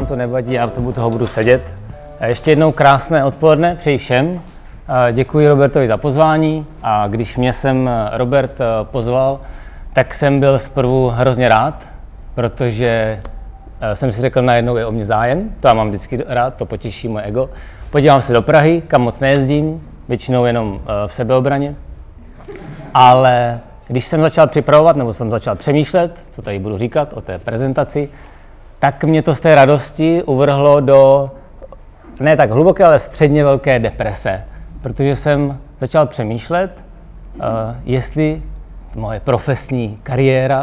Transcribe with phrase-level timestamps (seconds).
[0.00, 1.76] nám to nevadí, já to toho budu sedět.
[2.24, 4.40] Ještě jednou krásné odpoledne, přeji všem.
[5.12, 9.40] Děkuji Robertovi za pozvání a když mě sem Robert eh, pozval,
[9.92, 11.88] tak jsem byl zprvu hrozně rád,
[12.34, 13.20] protože
[13.80, 16.66] eh, jsem si řekl, najednou je o mě zájem, to já mám vždycky rád, to
[16.66, 17.50] potěší moje ego.
[17.90, 21.74] Podívám se do Prahy, kam moc nejezdím, většinou jenom eh, v sebeobraně.
[22.94, 27.38] Ale když jsem začal připravovat, nebo jsem začal přemýšlet, co tady budu říkat o té
[27.38, 28.08] prezentaci,
[28.80, 31.30] tak mě to z té radosti uvrhlo do
[32.20, 34.44] ne tak hluboké, ale středně velké deprese,
[34.82, 36.84] protože jsem začal přemýšlet,
[37.34, 37.44] uh,
[37.84, 38.42] jestli
[38.96, 40.62] moje profesní kariéra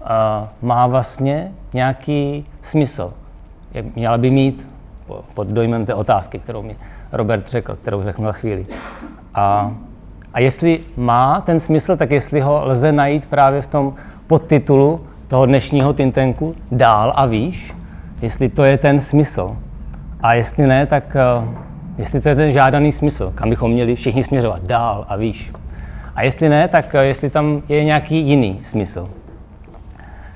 [0.00, 0.08] uh,
[0.62, 3.12] má vlastně nějaký smysl.
[3.94, 4.68] Měla by mít,
[5.34, 6.76] pod dojmem té otázky, kterou mi
[7.12, 8.66] Robert řekl, kterou řeknu na chvíli.
[9.34, 9.72] A,
[10.34, 13.94] a jestli má ten smysl, tak jestli ho lze najít právě v tom
[14.26, 17.74] podtitulu toho dnešního tintenku dál a výš,
[18.22, 19.56] jestli to je ten smysl.
[20.22, 21.54] A jestli ne, tak uh,
[21.98, 25.52] jestli to je ten žádaný smysl, kam bychom měli všichni směřovat dál a výš.
[26.14, 29.10] A jestli ne, tak uh, jestli tam je nějaký jiný smysl.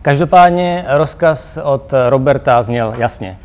[0.02, 3.39] Každopádně rozkaz od Roberta zněl jasně.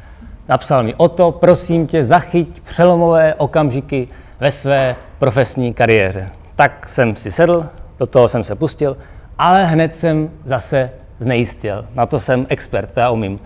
[0.50, 4.08] Napsal mi o to, prosím tě, zachyť přelomové okamžiky
[4.40, 6.30] ve své profesní kariéře.
[6.56, 7.66] Tak jsem si sedl,
[8.00, 8.98] do toho jsem se pustil,
[9.38, 10.90] ale hned jsem zase
[11.22, 11.86] znejistil.
[11.96, 13.40] Na to jsem expert, já umím.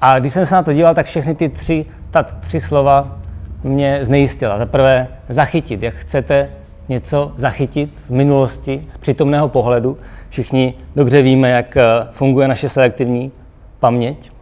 [0.00, 3.18] A když jsem se na to díval, tak všechny ty tři, ta tři slova
[3.62, 4.58] mě znejistila.
[4.58, 6.50] Za prvé zachytit, jak chcete
[6.88, 9.98] něco zachytit v minulosti z přítomného pohledu.
[10.28, 13.32] Všichni dobře víme, jak eh, funguje naše selektivní
[13.80, 14.32] paměť.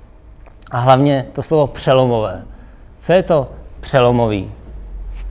[0.70, 2.42] A hlavně to slovo přelomové.
[2.98, 4.50] Co je to přelomový?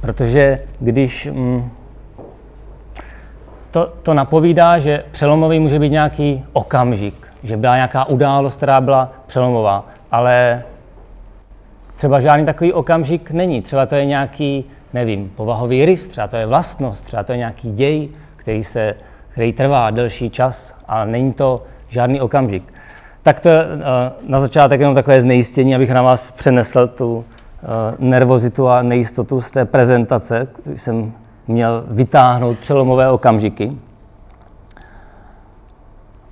[0.02, 1.70] Protože když mm,
[3.72, 9.12] to, to napovídá, že přelomový může být nějaký okamžik, že byla nějaká událost, která byla
[9.28, 10.64] přelomová ale
[11.96, 13.62] třeba žádný takový okamžik není.
[13.62, 17.72] Třeba to je nějaký, nevím, povahový rys, třeba to je vlastnost, třeba to je nějaký
[17.72, 18.96] děj, který, se,
[19.30, 22.74] který trvá delší čas, ale není to žádný okamžik.
[23.24, 23.66] Tak to eh,
[24.28, 27.66] na začátek jenom takové znejistění, abych na vás přenesl tu eh,
[28.00, 31.14] nervozitu a nejistotu z té prezentace, když jsem
[31.48, 33.78] měl vytáhnout přelomové okamžiky.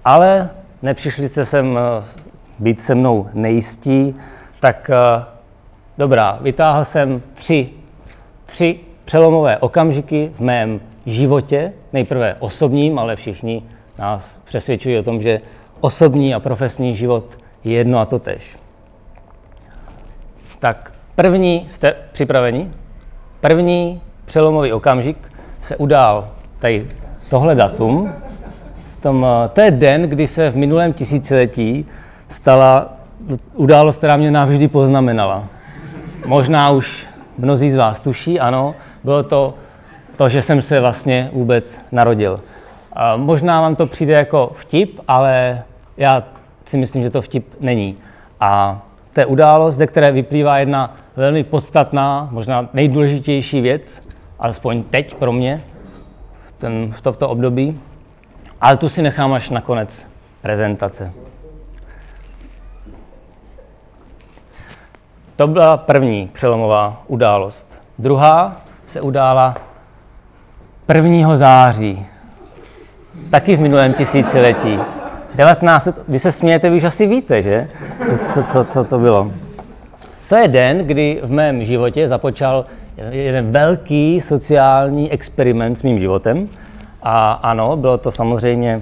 [0.06, 0.50] Ale
[0.81, 2.03] nepřišli jste sem eh,
[2.59, 4.15] být se mnou nejistí,
[4.59, 5.23] tak uh,
[5.97, 7.69] dobrá, vytáhl jsem tři,
[8.45, 13.63] tři přelomové okamžiky v mém životě, nejprve osobním, ale všichni
[13.99, 15.41] nás přesvědčují o tom, že
[15.79, 18.57] osobní a profesní život je jedno a to tež.
[20.59, 22.71] Tak první, jste připraveni?
[23.41, 25.17] První přelomový okamžik
[25.61, 26.88] se udál tady
[27.29, 28.13] tohle datum.
[29.07, 31.85] Tom, eh, to je den, kdy se v minulém tisíciletí
[32.28, 32.94] stala
[33.53, 35.44] událost, která mě navždy poznamenala.
[36.25, 37.07] Možná už
[37.38, 39.53] mnozí z vás tuší, ano, bylo to
[40.16, 42.40] to, že jsem se vlastně vůbec narodil.
[42.94, 45.63] A možná vám to přijde jako vtip, ale
[45.97, 46.24] já
[46.66, 47.95] si myslím, že to vtip není.
[48.39, 48.81] A
[49.13, 54.01] to je událost, ze které vyplývá jedna velmi podstatná, možná nejdůležitější věc,
[54.39, 55.62] alespoň teď pro mě,
[56.57, 57.79] ten, v tomto období,
[58.62, 60.06] ale tu si nechám až na konec
[60.41, 61.13] prezentace.
[65.35, 67.81] To byla první přelomová událost.
[68.00, 69.56] Druhá se udála
[70.94, 71.35] 1.
[71.35, 72.06] září,
[73.31, 74.79] taky v minulém tisíciletí.
[75.35, 77.68] 19, vy se smějete, vy už asi víte, že?
[78.06, 79.31] Co, co, co, co to bylo?
[80.29, 82.66] To je den, kdy v mém životě započal
[83.12, 86.50] jeden velký sociální experiment s mým životem.
[87.02, 88.81] A ano, bylo to samozřejmě,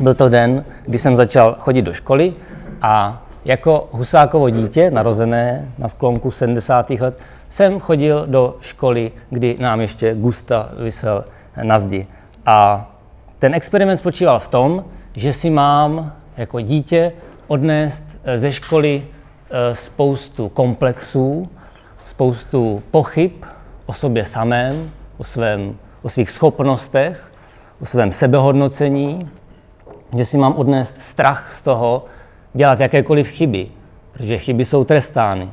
[0.00, 2.34] byl to den, kdy jsem začal chodit do školy
[2.82, 6.90] a jako Husákovo dítě, narozené na sklonku 70.
[6.90, 11.24] let, jsem chodil do školy, kdy nám ještě Gusta vysel
[11.62, 12.06] na zdi.
[12.46, 12.90] A
[13.38, 14.84] ten experiment spočíval v tom,
[15.14, 17.12] že si mám jako dítě
[17.46, 19.02] odnést eh, ze školy
[19.50, 21.48] eh, spoustu komplexů,
[22.04, 23.32] spoustu pochyb
[23.86, 27.32] o sobě samém, o, svém, o svých schopnostech,
[27.80, 29.30] o svém sebehodnocení,
[30.16, 32.04] že si mám odnést strach z toho,
[32.54, 33.68] dělat jakékoliv chyby,
[34.12, 35.50] protože chyby jsou trestány.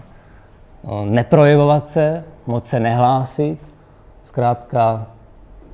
[0.83, 3.57] No, neprojevovat se, moc se nehlásit,
[4.23, 5.07] zkrátka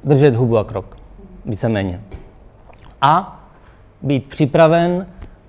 [0.03, 0.97] držet hubu a krok,
[1.45, 2.01] víceméně.
[3.01, 3.39] A
[4.01, 5.07] být připraven,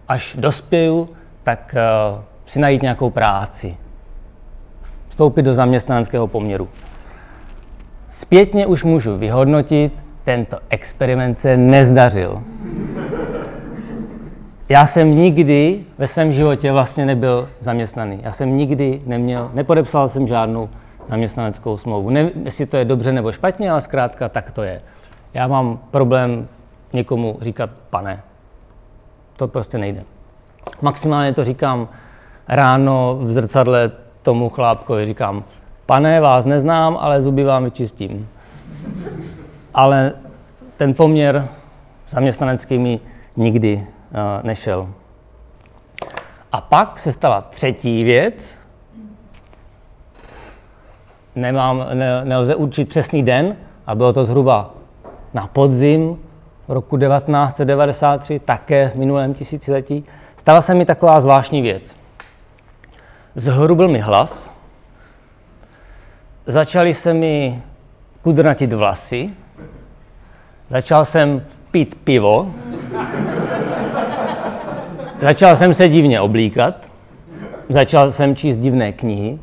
[0.08, 1.08] až dospěju,
[1.42, 1.74] tak
[2.14, 3.76] uh, si najít nějakou práci.
[5.08, 6.68] Vstoupit do zaměstnanského poměru.
[8.08, 9.92] Zpětně už můžu vyhodnotit,
[10.30, 12.42] tento experiment se nezdařil.
[14.68, 18.20] já jsem nikdy ve svém životě vlastně nebyl zaměstnaný.
[18.22, 20.68] Já jsem nikdy neměl, nepodepsal jsem žádnou
[21.06, 22.10] zaměstnaneckou smlouvu.
[22.10, 24.82] Ne, jestli to je dobře nebo špatně, ale zkrátka tak to je.
[25.34, 26.48] Já mám problém
[26.92, 28.22] někomu říkat pane.
[29.36, 30.00] To prostě nejde.
[30.82, 31.88] Maximálně to říkám
[32.48, 33.90] ráno v zrcadle
[34.22, 35.40] tomu chlápkovi, říkám,
[35.86, 38.28] pane, vás neznám, ale zuby vám vyčistím.
[39.74, 40.12] Ale
[40.76, 41.44] ten poměr
[42.08, 43.00] zaměstnanecký mi
[43.36, 44.88] nikdy uh, nešel.
[46.52, 48.58] A pak se stala třetí věc.
[51.34, 53.56] Nemám, ne, nelze určit přesný den,
[53.86, 54.74] a bylo to zhruba
[55.34, 56.18] na podzim
[56.68, 60.04] roku 1993, také v minulém tisíciletí.
[60.36, 61.96] Stala se mi taková zvláštní věc.
[63.34, 64.50] Zhrubl mi hlas,
[66.46, 67.62] začaly se mi
[68.22, 69.30] kudrnatit vlasy,
[70.70, 72.54] začal jsem pít pivo,
[75.20, 76.90] začal jsem se divně oblíkat,
[77.68, 79.38] začal jsem číst divné knihy,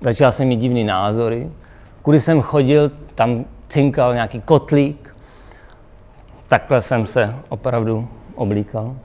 [0.00, 1.50] začal jsem mít divné názory,
[2.02, 5.16] kudy jsem chodil, tam cinkal nějaký kotlík,
[6.48, 8.96] takhle jsem se opravdu oblíkal.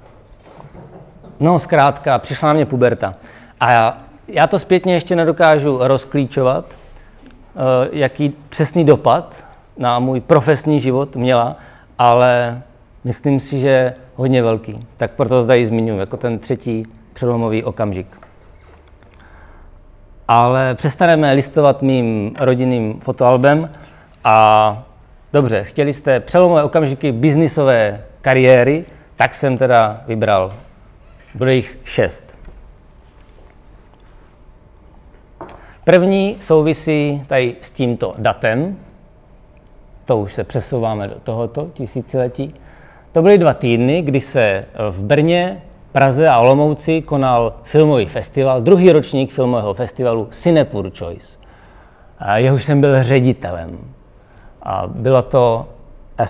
[1.40, 3.16] No, zkrátka, přišla na mě puberta.
[3.60, 3.98] A já,
[4.28, 7.62] já to zpětně ještě nedokážu rozklíčovat, uh,
[7.92, 9.47] jaký přesný dopad
[9.78, 11.56] na můj profesní život měla,
[11.98, 12.62] ale
[13.04, 14.88] myslím si, že hodně velký.
[14.98, 18.28] Tak proto to tady zmiňuji, jako ten třetí přelomový okamžik.
[20.28, 23.70] Ale přestaneme listovat mým rodinným fotoalbem
[24.24, 24.84] a
[25.34, 28.86] dobře, chtěli jste přelomové okamžiky biznisové kariéry,
[29.16, 30.54] tak jsem teda vybral.
[31.36, 32.38] Bylo jich šest.
[35.84, 38.78] První souvisí tady s tímto datem,
[40.08, 42.54] to už se přesouváme do tohoto tisíciletí.
[43.12, 45.62] To byly dva týdny, kdy se v Brně,
[45.92, 51.38] Praze a Olomouci konal filmový festival, druhý ročník filmového festivalu Cinepur Choice.
[52.36, 53.78] Jehož jsem byl ředitelem.
[54.64, 55.68] A byla to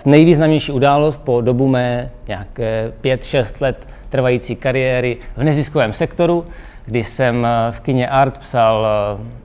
[0.06, 6.46] nejvýznamnější událost po dobu mé nějaké 5-6 let trvající kariéry v neziskovém sektoru,
[6.84, 8.86] kdy jsem v kině Art psal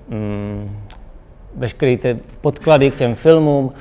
[0.10, 0.80] mm,
[1.56, 3.72] veškeré ty podklady k těm filmům,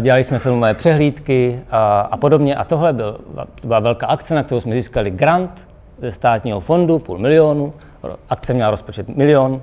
[0.00, 2.56] dělali jsme filmové přehlídky a, a podobně.
[2.56, 3.20] A tohle byl,
[3.64, 5.68] byla velká akce, na kterou jsme získali grant
[5.98, 7.72] ze státního fondu, půl milionu.
[8.30, 9.62] Akce měla rozpočet milion.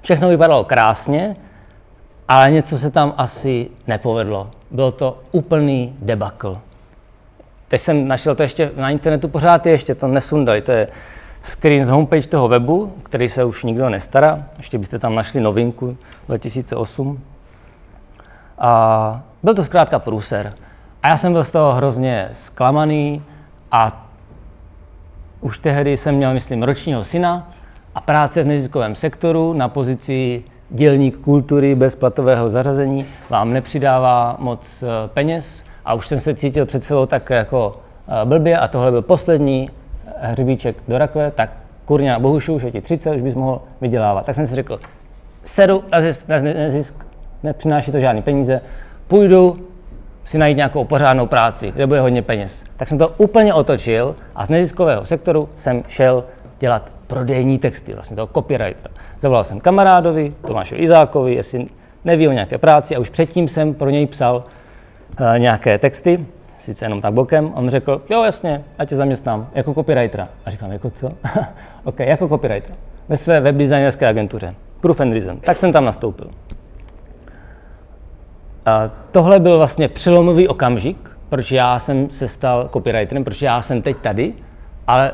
[0.00, 1.36] Všechno vypadalo krásně,
[2.28, 4.50] ale něco se tam asi nepovedlo.
[4.70, 6.58] Bylo to úplný debakl.
[7.68, 10.62] Teď jsem našel to ještě na internetu, pořád je ještě to nesundali.
[10.62, 10.88] To je
[11.42, 14.44] screen z homepage toho webu, který se už nikdo nestará.
[14.56, 15.96] Ještě byste tam našli novinku
[16.26, 17.20] 2008.
[18.58, 20.52] A byl to zkrátka průser.
[21.02, 23.22] A já jsem byl z toho hrozně zklamaný
[23.72, 24.06] a
[25.40, 27.50] už tehdy jsem měl, myslím, ročního syna
[27.94, 34.82] a práce v neziskovém sektoru na pozici dělník kultury bez platového zařazení vám nepřidává moc
[34.82, 37.76] eh, peněz a už jsem se cítil před sebou tak jako
[38.08, 39.70] eh, blbě a tohle byl poslední
[40.20, 41.50] hřebíček do rakve, tak
[41.84, 44.26] kurňa, bohušu, už je ti 30, už bys mohl vydělávat.
[44.26, 44.80] Tak jsem si řekl,
[45.44, 46.38] sedu na zisk, na
[46.70, 47.07] zisk
[47.42, 48.60] nepřináší to žádné peníze,
[49.08, 49.68] půjdu
[50.24, 52.64] si najít nějakou pořádnou práci, kde bude hodně peněz.
[52.76, 56.24] Tak jsem to úplně otočil a z neziskového sektoru jsem šel
[56.58, 58.94] dělat prodejní texty, vlastně toho copywritera.
[59.18, 61.66] Zavolal jsem kamarádovi, Tomášu Izákovi, jestli
[62.04, 64.44] neví o nějaké práci a už předtím jsem pro něj psal
[65.20, 66.26] uh, nějaké texty,
[66.58, 67.52] sice jenom tak bokem.
[67.54, 70.28] On řekl, jo jasně, já tě zaměstnám jako copywritera.
[70.44, 71.12] A říkám, jako co?
[71.84, 72.74] OK, jako copywriter.
[73.08, 74.54] Ve své webdesignerské agentuře.
[74.80, 75.40] Proof and Reason.
[75.40, 76.30] Tak jsem tam nastoupil.
[79.12, 83.96] Tohle byl vlastně přelomový okamžik, proč já jsem se stal copywriterem, proč já jsem teď
[83.96, 84.34] tady,
[84.86, 85.12] ale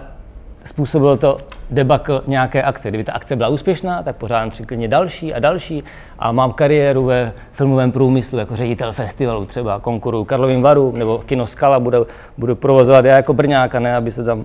[0.64, 1.38] způsobilo to
[1.70, 2.88] debakl nějaké akce.
[2.88, 5.84] Kdyby ta akce byla úspěšná, tak pořádám přiklidně další a další
[6.18, 11.46] a mám kariéru ve filmovém průmyslu jako ředitel festivalu, třeba konkuru Karlovým Varu nebo Kino
[11.46, 12.06] Skala budu,
[12.38, 14.44] budu provozovat já jako Brňáka, ne aby se tam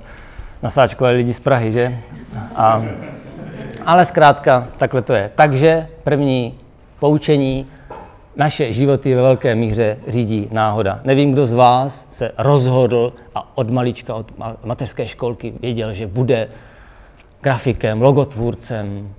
[0.63, 1.97] nasáčkovali lidi z Prahy, že?
[2.55, 2.83] A,
[3.85, 5.31] ale zkrátka, takhle to je.
[5.35, 6.59] Takže první
[6.99, 7.65] poučení,
[8.35, 10.99] naše životy ve velké míře řídí náhoda.
[11.03, 14.31] Nevím, kdo z vás se rozhodl a od malička, od
[14.63, 16.47] mateřské školky věděl, že bude
[17.41, 19.09] grafikem, logotvůrcem,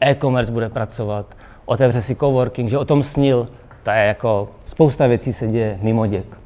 [0.00, 1.26] e-commerce bude pracovat,
[1.64, 3.48] otevře si coworking, že o tom snil.
[3.82, 6.38] To je jako spousta věcí se děje mimo děk.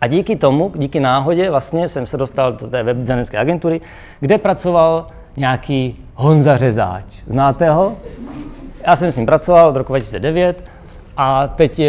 [0.00, 3.80] A díky tomu, díky náhodě, vlastně jsem se dostal do té webdesignerské agentury,
[4.20, 7.04] kde pracoval nějaký Honza Řezáč.
[7.26, 7.96] Znáte ho?
[8.86, 10.64] Já jsem s ním pracoval od roku 2009
[11.16, 11.80] a teď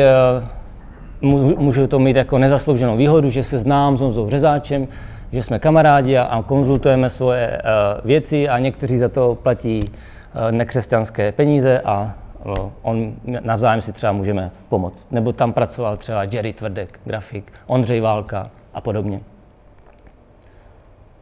[1.58, 4.88] můžu to mít jako nezaslouženou výhodu, že se znám s Honzou Řezáčem,
[5.32, 11.32] že jsme kamarádi a, konzultujeme svoje uh, věci a někteří za to platí uh, nekřesťanské
[11.32, 12.14] peníze a
[12.82, 15.08] on navzájem si třeba můžeme pomoct.
[15.12, 19.20] Nebo tam pracoval třeba Jerry Tvrdek, grafik, Ondřej Válka a podobně.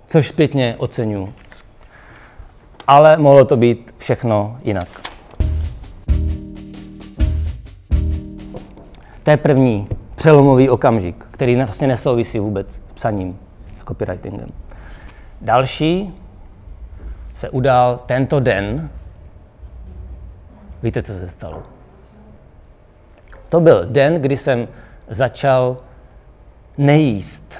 [0.07, 1.33] Což zpětně oceňuji.
[2.87, 5.10] Ale mohlo to být všechno jinak.
[9.23, 13.39] To je první přelomový okamžik, který vlastně nesouvisí vůbec s psaním,
[13.77, 14.49] s copywritingem.
[15.41, 16.13] Další
[17.33, 18.89] se udál tento den.
[20.83, 21.63] Víte, co se stalo?
[23.49, 24.67] To byl den, kdy jsem
[25.07, 25.77] začal
[26.77, 27.53] nejíst.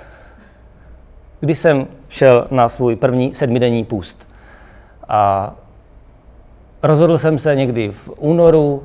[1.40, 4.28] Kdy jsem šel na svůj první sedmidenní půst.
[5.08, 5.54] A
[6.84, 8.84] rozhodl jsem se někdy v únoru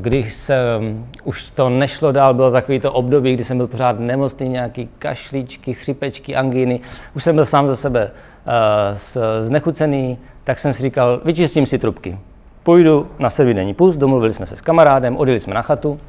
[0.00, 4.48] když jsem, už to nešlo dál, bylo takový to období, kdy jsem byl pořád nemocný,
[4.48, 6.80] nějaký kašlíčky, chřipečky, angíny.
[7.16, 12.18] Už jsem byl sám za sebe uh, znechucený, tak jsem si říkal, vyčistím si trubky.
[12.62, 16.00] Půjdu na sedmidenní půst, domluvili jsme se s kamarádem, odjeli jsme na chatu.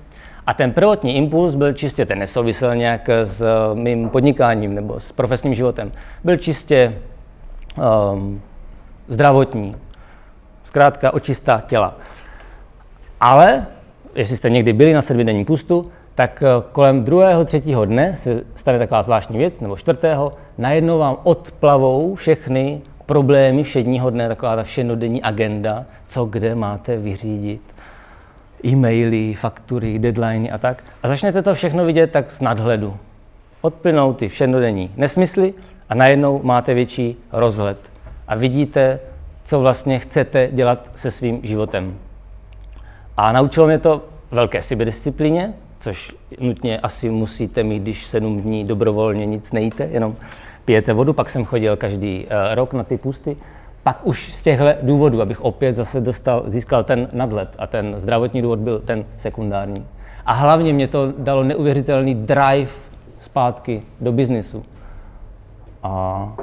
[0.47, 5.53] A ten prvotní impuls byl čistě, ten nesouvisel nějak s mým podnikáním nebo s profesním
[5.53, 5.91] životem.
[6.23, 6.97] Byl čistě
[8.13, 8.41] um,
[9.07, 9.75] zdravotní.
[10.63, 11.97] Zkrátka očista těla.
[13.23, 13.65] Ale,
[14.15, 18.79] jestli jste někdy byli na sedmidenním pustu, tak eh, kolem druhého, třetího dne se stane
[18.79, 25.21] taková zvláštní věc, nebo čtvrtého, najednou vám odplavou všechny problémy všedního dne, taková ta všenodenní
[25.21, 27.61] agenda, co kde máte vyřídit,
[28.65, 30.83] e-maily, faktury, deadliny a tak.
[31.03, 32.97] A začnete to všechno vidět tak z nadhledu.
[33.61, 35.53] Odplynou ty všenodenní nesmysly
[35.89, 37.77] a najednou máte větší rozhled.
[38.27, 38.99] A vidíte,
[39.43, 41.97] co vlastně chcete dělat se svým životem.
[43.17, 44.01] A naučilo mě to
[44.31, 50.15] velké sebedisciplíně, což nutně asi musíte mít, když sedm dní dobrovolně nic nejíte, jenom
[50.65, 53.37] pijete vodu, pak jsem chodil každý uh, rok na ty pusty.
[53.83, 58.41] Pak už z těchto důvodů, abych opět zase dostal, získal ten nadhled a ten zdravotní
[58.41, 59.85] důvod byl ten sekundární.
[60.25, 62.71] A hlavně mě to dalo neuvěřitelný drive
[63.19, 64.65] zpátky do biznisu.
[65.83, 66.33] A,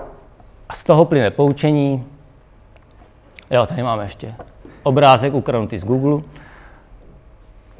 [0.68, 2.04] a z toho plyne poučení.
[3.50, 4.34] Jo, tady máme ještě
[4.82, 6.22] obrázek ukradnutý z Google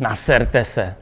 [0.01, 0.95] naserte se.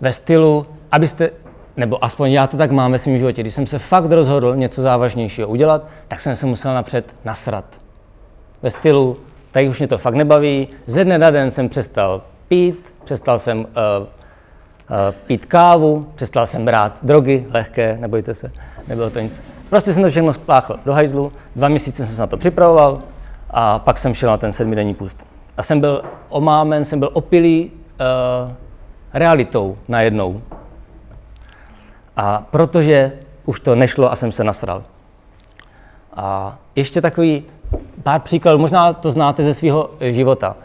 [0.00, 1.30] Ve stylu, abyste,
[1.76, 4.82] nebo aspoň já to tak mám ve svém životě, když jsem se fakt rozhodl něco
[4.82, 7.64] závažnějšího udělat, tak jsem se musel napřed nasrat.
[8.62, 9.16] Ve stylu,
[9.52, 13.58] tak už mě to fakt nebaví, ze dne na den jsem přestal pít, přestal jsem
[13.58, 14.06] uh, uh,
[15.26, 18.52] pít kávu, přestal jsem brát drogy lehké, nebojte se,
[18.88, 19.42] nebylo to nic.
[19.70, 23.02] Prostě jsem to všechno spláchl do hajzlu, dva měsíce jsem se na to připravoval
[23.50, 25.33] a pak jsem šel na ten sedmidenní pust.
[25.56, 28.52] A jsem byl omámen, jsem byl opilý uh,
[29.12, 30.42] realitou najednou.
[32.16, 33.12] A protože
[33.44, 34.82] už to nešlo a jsem se nasral.
[36.16, 37.44] A ještě takový
[38.02, 40.56] pár příkladů, možná to znáte ze svého života.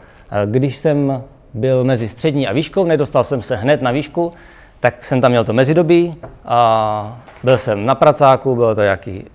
[0.46, 4.34] Když jsem byl mezi střední a výškou, nedostal jsem se hned na výšku,
[4.80, 6.16] tak jsem tam měl to mezidobí
[6.46, 9.26] a byl jsem na pracáku, bylo to jaký,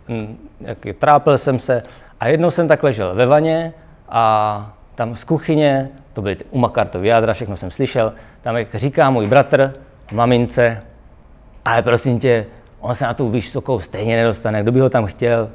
[0.61, 1.82] jaký trápil jsem se
[2.20, 3.73] a jednou jsem tak ležel ve vaně
[4.08, 9.11] a tam z kuchyně, to byly u Makartovy jádra, všechno jsem slyšel, tam jak říká
[9.11, 9.75] můj bratr,
[10.13, 10.83] mamince,
[11.65, 12.47] ale prosím tě,
[12.81, 15.51] on se na tu vysokou stejně nedostane, kdo by ho tam chtěl.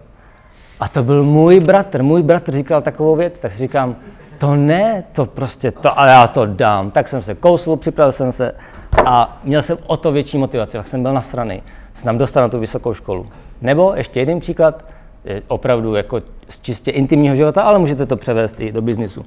[0.80, 3.96] A to byl můj bratr, můj bratr říkal takovou věc, tak si říkám,
[4.38, 6.92] to ne, to prostě, to, ale já to dám.
[6.92, 8.56] Tak jsem se kousl, připravil jsem se
[9.06, 12.50] a měl jsem o to větší motivaci, tak jsem byl nasraný, se tam dostal na
[12.50, 13.28] tu vysokou školu.
[13.62, 14.86] Nebo ještě jeden příklad,
[15.48, 19.26] opravdu jako z čistě intimního života, ale můžete to převést i do biznisu.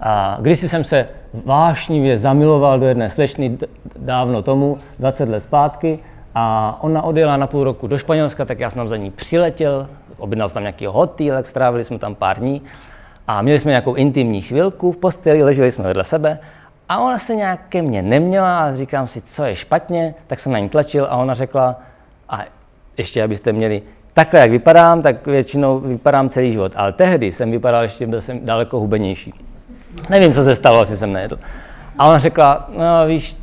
[0.00, 1.08] A když jsem se
[1.44, 3.58] vášnivě zamiloval do jedné slečny
[3.96, 5.98] dávno tomu, 20 let zpátky,
[6.34, 10.48] a ona odjela na půl roku do Španělska, tak já jsem za ní přiletěl, objednal
[10.48, 12.62] jsem tam nějaký hotýlek, strávili jsme tam pár dní
[13.28, 16.38] a měli jsme nějakou intimní chvilku v posteli, leželi jsme vedle sebe
[16.88, 20.52] a ona se nějak ke mně neměla a říkám si, co je špatně, tak jsem
[20.52, 21.76] na ní tlačil a ona řekla,
[22.28, 22.44] a
[22.96, 23.82] ještě abyste měli
[24.24, 26.72] takhle, jak vypadám, tak většinou vypadám celý život.
[26.76, 29.34] Ale tehdy jsem vypadal ještě, byl jsem daleko hubenější.
[30.10, 31.38] Nevím, co se stalo, asi jsem nejedl.
[31.98, 33.36] A ona řekla, no víš,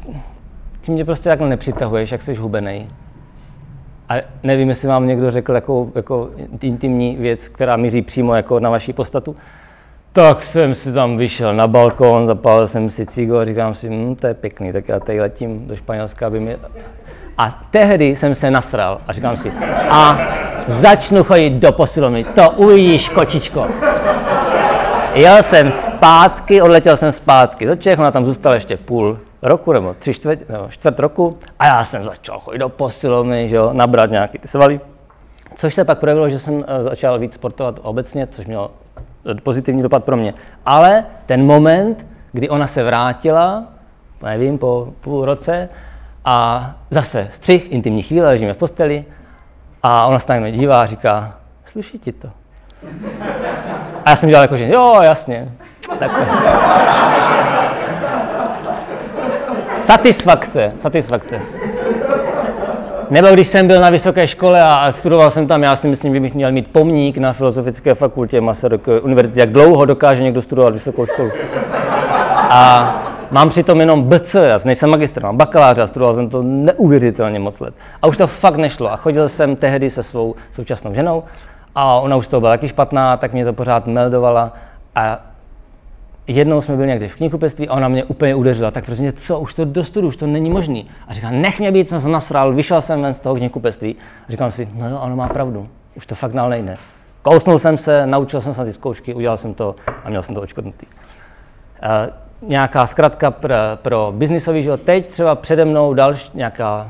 [0.81, 2.89] ty mě prostě takhle nepřitahuješ, jak jsi hubený.
[4.09, 6.29] A nevím, jestli vám někdo řekl jako, jako
[6.61, 9.35] intimní věc, která míří přímo jako na vaši postatu.
[10.11, 14.15] Tak jsem si tam vyšel na balkon, zapálil jsem si cigo a říkám si, hm,
[14.15, 16.57] to je pěkný, tak já tady letím do Španělska, aby mi
[17.37, 19.51] a tehdy jsem se nasral a říkám si,
[19.89, 20.19] a
[20.67, 23.67] začnu chodit do posilovny, to uvidíš, kočičko.
[25.13, 29.93] Jel jsem zpátky, odletěl jsem zpátky do Čech, ona tam zůstala ještě půl roku nebo
[29.99, 34.11] tři čtvrt, nebo čtvrt roku a já jsem začal chodit do posilovny, že jo, nabrat
[34.11, 34.79] nějaký ty svaly.
[35.55, 38.71] Což se pak projevilo, že jsem eh, začal víc sportovat obecně, což mělo
[39.43, 40.33] pozitivní dopad pro mě.
[40.65, 43.63] Ale ten moment, kdy ona se vrátila,
[44.23, 45.69] nevím, po půl roce,
[46.29, 49.05] a zase střih, intimní chvíle, ležíme v posteli
[49.83, 51.33] a ona se na dívá a říká,
[51.65, 52.27] sluší ti to?
[54.05, 55.51] A já jsem dělal jako, že jo, jasně.
[55.99, 56.11] Tak.
[59.79, 61.41] Satisfakce, satisfakce.
[63.09, 66.19] Nebo když jsem byl na vysoké škole a studoval jsem tam, já si myslím, že
[66.19, 71.05] bych měl mít pomník na Filozofické fakultě Masarykové univerzity, jak dlouho dokáže někdo studovat vysokou
[71.05, 71.31] školu.
[72.35, 77.39] A mám přitom jenom BC, já nejsem magistr, mám bakaláře a studoval jsem to neuvěřitelně
[77.39, 77.73] moc let.
[78.01, 78.91] A už to fakt nešlo.
[78.91, 81.23] A chodil jsem tehdy se svou současnou ženou
[81.75, 84.53] a ona už to byla taky špatná, tak mě to pořád meldovala.
[84.95, 85.19] A
[86.27, 88.71] jednou jsme byli někde v knihkupectví a ona mě úplně udeřila.
[88.71, 90.87] Tak prostě co, už to dostudu, už to není možný.
[91.07, 93.95] A říká, nech mě být, jsem se nasral, vyšel jsem ven z toho knihkupectví.
[94.27, 96.75] A říkám si, no jo, ona má pravdu, už to fakt dál nejde.
[97.21, 100.35] Kousnul jsem se, naučil jsem se na ty zkoušky, udělal jsem to a měl jsem
[100.35, 100.85] to očkodnutý.
[100.85, 104.81] Uh, nějaká zkratka pro, pro biznisový život.
[104.81, 106.87] Teď třeba přede mnou další nějaká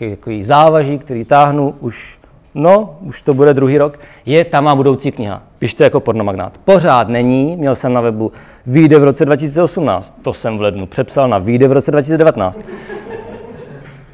[0.00, 2.18] jaký, závaží, který táhnu už
[2.56, 5.42] no, už to bude druhý rok, je ta má budoucí kniha.
[5.58, 6.58] Pište jako pornomagnát.
[6.64, 8.32] Pořád není, měl jsem na webu,
[8.66, 10.14] vyjde v roce 2018.
[10.22, 12.60] To jsem v lednu přepsal na vyjde v roce 2019.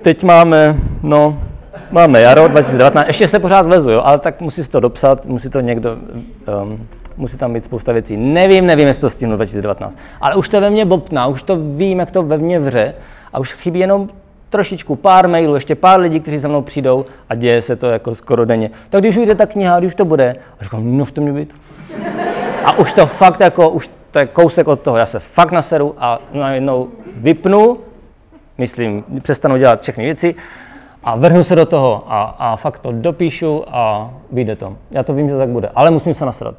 [0.02, 1.38] Teď máme, no,
[1.90, 5.60] máme jaro 2019, ještě se pořád vezu, jo, ale tak musí to dopsat, musí to
[5.60, 5.96] někdo,
[6.62, 8.16] um, musí tam být spousta věcí.
[8.16, 11.98] Nevím, nevím, jestli to stihnu 2019, ale už to ve mně bobtná, už to vím,
[11.98, 12.94] jak to ve mně vře
[13.32, 14.08] a už chybí jenom
[14.52, 18.14] trošičku pár mailů, ještě pár lidí, kteří za mnou přijdou a děje se to jako
[18.14, 18.70] skoro denně.
[18.90, 21.54] Tak když ujde ta kniha, když to bude, a říkám, no v tom mě být.
[22.64, 25.94] A už to fakt jako, už to je kousek od toho, já se fakt naseru
[25.98, 27.78] a najednou vypnu,
[28.58, 30.34] myslím, přestanu dělat všechny věci
[31.04, 34.76] a vrhnu se do toho a, a fakt to dopíšu a vyjde to.
[34.90, 36.54] Já to vím, že to tak bude, ale musím se nasrat.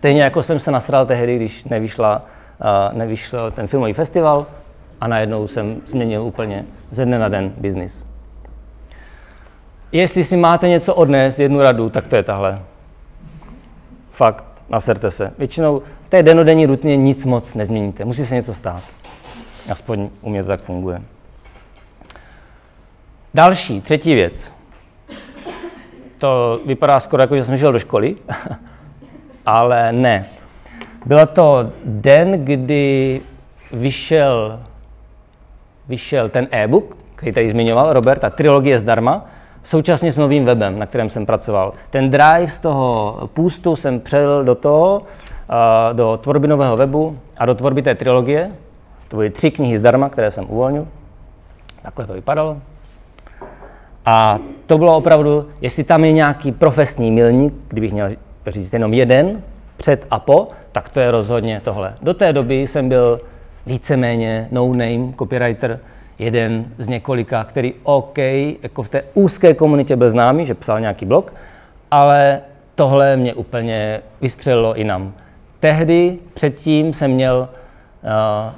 [0.00, 2.24] Stejně jako jsem se nasral tehdy, když nevyšla,
[2.60, 4.46] uh, nevyšel ten filmový festival,
[5.00, 8.04] a najednou jsem změnil úplně ze dne na den biznis.
[9.92, 12.62] Jestli si máte něco odnést, jednu radu, tak to je tahle.
[14.10, 15.32] Fakt, naserte se.
[15.38, 18.04] Většinou v té denodenní rutině nic moc nezměníte.
[18.04, 18.82] Musí se něco stát.
[19.70, 21.02] Aspoň u mě to tak funguje.
[23.34, 24.52] Další, třetí věc.
[26.18, 28.16] To vypadá skoro jako, že jsem žil do školy,
[29.50, 30.26] ale ne.
[31.06, 33.20] Byl to den, kdy
[33.72, 34.60] vyšel
[35.88, 39.26] vyšel ten e-book, který tady zmiňoval Robert, ta trilogie zdarma,
[39.62, 41.72] současně s novým webem, na kterém jsem pracoval.
[41.90, 45.02] Ten drive z toho půstu jsem přelil do toho,
[45.92, 48.50] do tvorby nového webu a do tvorby té trilogie.
[49.08, 50.86] To byly tři knihy zdarma, které jsem uvolnil.
[51.82, 52.56] Takhle to vypadalo.
[54.06, 58.08] A to bylo opravdu, jestli tam je nějaký profesní milník, kdybych měl
[58.46, 59.42] říct jenom jeden,
[59.76, 61.94] před a po, tak to je rozhodně tohle.
[62.02, 63.20] Do té doby jsem byl
[63.66, 65.80] víceméně no-name copywriter,
[66.18, 68.18] jeden z několika, který OK,
[68.62, 71.34] jako v té úzké komunitě byl známý, že psal nějaký blog,
[71.90, 72.40] ale
[72.74, 75.12] tohle mě úplně vystřelilo i nám.
[75.60, 77.48] Tehdy předtím jsem měl
[78.02, 78.54] uh,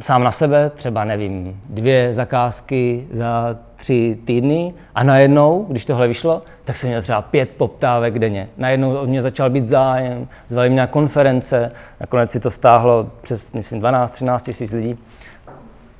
[0.00, 6.42] sám na sebe třeba, nevím, dvě zakázky za tři týdny a najednou, když tohle vyšlo,
[6.64, 8.48] tak jsem měl třeba pět poptávek denně.
[8.56, 13.52] Najednou od mě začal být zájem, zvali mě na konference, nakonec si to stáhlo přes,
[13.52, 14.98] myslím, 12-13 tisíc lidí,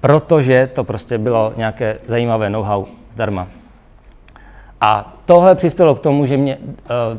[0.00, 3.48] protože to prostě bylo nějaké zajímavé know-how zdarma.
[4.80, 6.64] A tohle přispělo k tomu, že mě uh,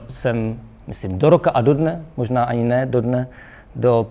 [0.09, 3.27] jsem, myslím, do roka a do dne, možná ani ne do dne,
[3.75, 4.07] do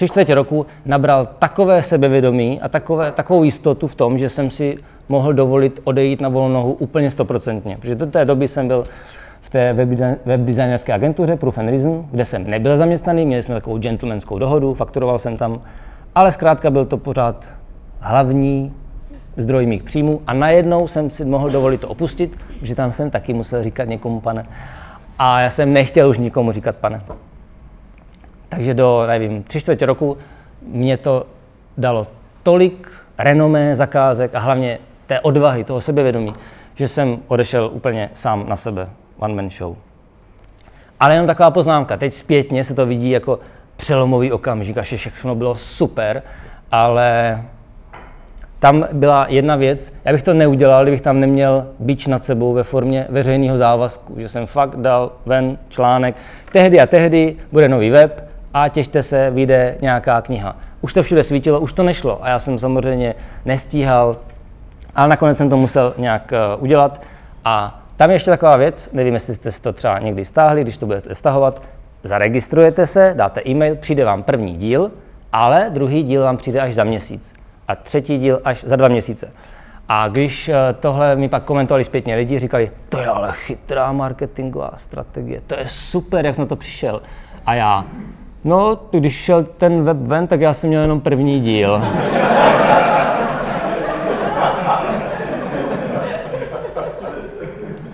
[0.00, 4.76] tři čtvrtě roku nabral takové sebevědomí a takové, takovou jistotu v tom, že jsem si
[5.08, 7.76] mohl dovolit odejít na volnou úplně stoprocentně.
[7.76, 8.84] Protože do té doby jsem byl
[9.40, 9.72] v té
[10.24, 15.18] webdesignerské agentuře Proof and Reason, kde jsem nebyl zaměstnaný, měli jsme takovou gentlemanskou dohodu, fakturoval
[15.18, 15.60] jsem tam,
[16.14, 17.44] ale zkrátka byl to pořád
[17.98, 18.72] hlavní
[19.36, 23.34] zdroj mých příjmů a najednou jsem si mohl dovolit to opustit, protože tam jsem taky
[23.34, 24.46] musel říkat někomu pane.
[25.18, 27.02] A já jsem nechtěl už nikomu říkat pane.
[28.50, 30.18] Takže do, nevím, tři čtvrtě roku
[30.62, 31.26] mě to
[31.78, 32.06] dalo
[32.42, 36.34] tolik renomé zakázek a hlavně té odvahy, toho sebevědomí,
[36.74, 39.76] že jsem odešel úplně sám na sebe, one man show.
[41.00, 43.38] Ale jenom taková poznámka, teď zpětně se to vidí jako
[43.76, 46.22] přelomový okamžik a že všechno bylo super,
[46.72, 47.42] ale
[48.58, 52.64] tam byla jedna věc, já bych to neudělal, kdybych tam neměl bič nad sebou ve
[52.64, 56.16] formě veřejného závazku, že jsem fakt dal ven článek,
[56.52, 60.56] tehdy a tehdy bude nový web a těšte se, vyjde nějaká kniha.
[60.80, 64.16] už to všude svítilo, už to nešlo a já jsem samozřejmě nestíhal,
[64.94, 67.00] ale nakonec jsem to musel nějak uh, udělat
[67.44, 70.78] a tam je ještě taková věc, nevím, jestli jste si to třeba někdy stáhli, když
[70.78, 71.62] to budete stahovat,
[72.02, 74.90] zaregistrujete se, dáte e-mail, přijde vám první díl,
[75.32, 77.34] ale druhý díl vám přijde až za měsíc
[77.68, 79.32] a třetí díl až za dva měsíce.
[79.88, 84.70] A když eh, tohle mi pak komentovali zpětně lidi, říkali, to je ale chytrá marketingová
[84.76, 87.02] strategie, to je super, jak jsem na to přišel.
[87.46, 87.84] A já,
[88.44, 91.82] no, když šel ten web ven, tak já jsem měl jenom první díl.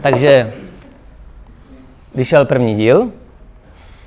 [0.01, 0.53] Takže,
[2.15, 3.11] když šel první díl,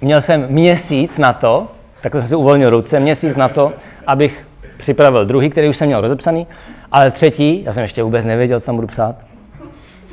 [0.01, 1.67] měl jsem měsíc na to,
[2.01, 3.73] tak jsem si uvolnil ruce, měsíc na to,
[4.07, 4.47] abych
[4.77, 6.47] připravil druhý, který už jsem měl rozepsaný,
[6.91, 9.28] ale třetí, já jsem ještě vůbec nevěděl, co tam budu psát.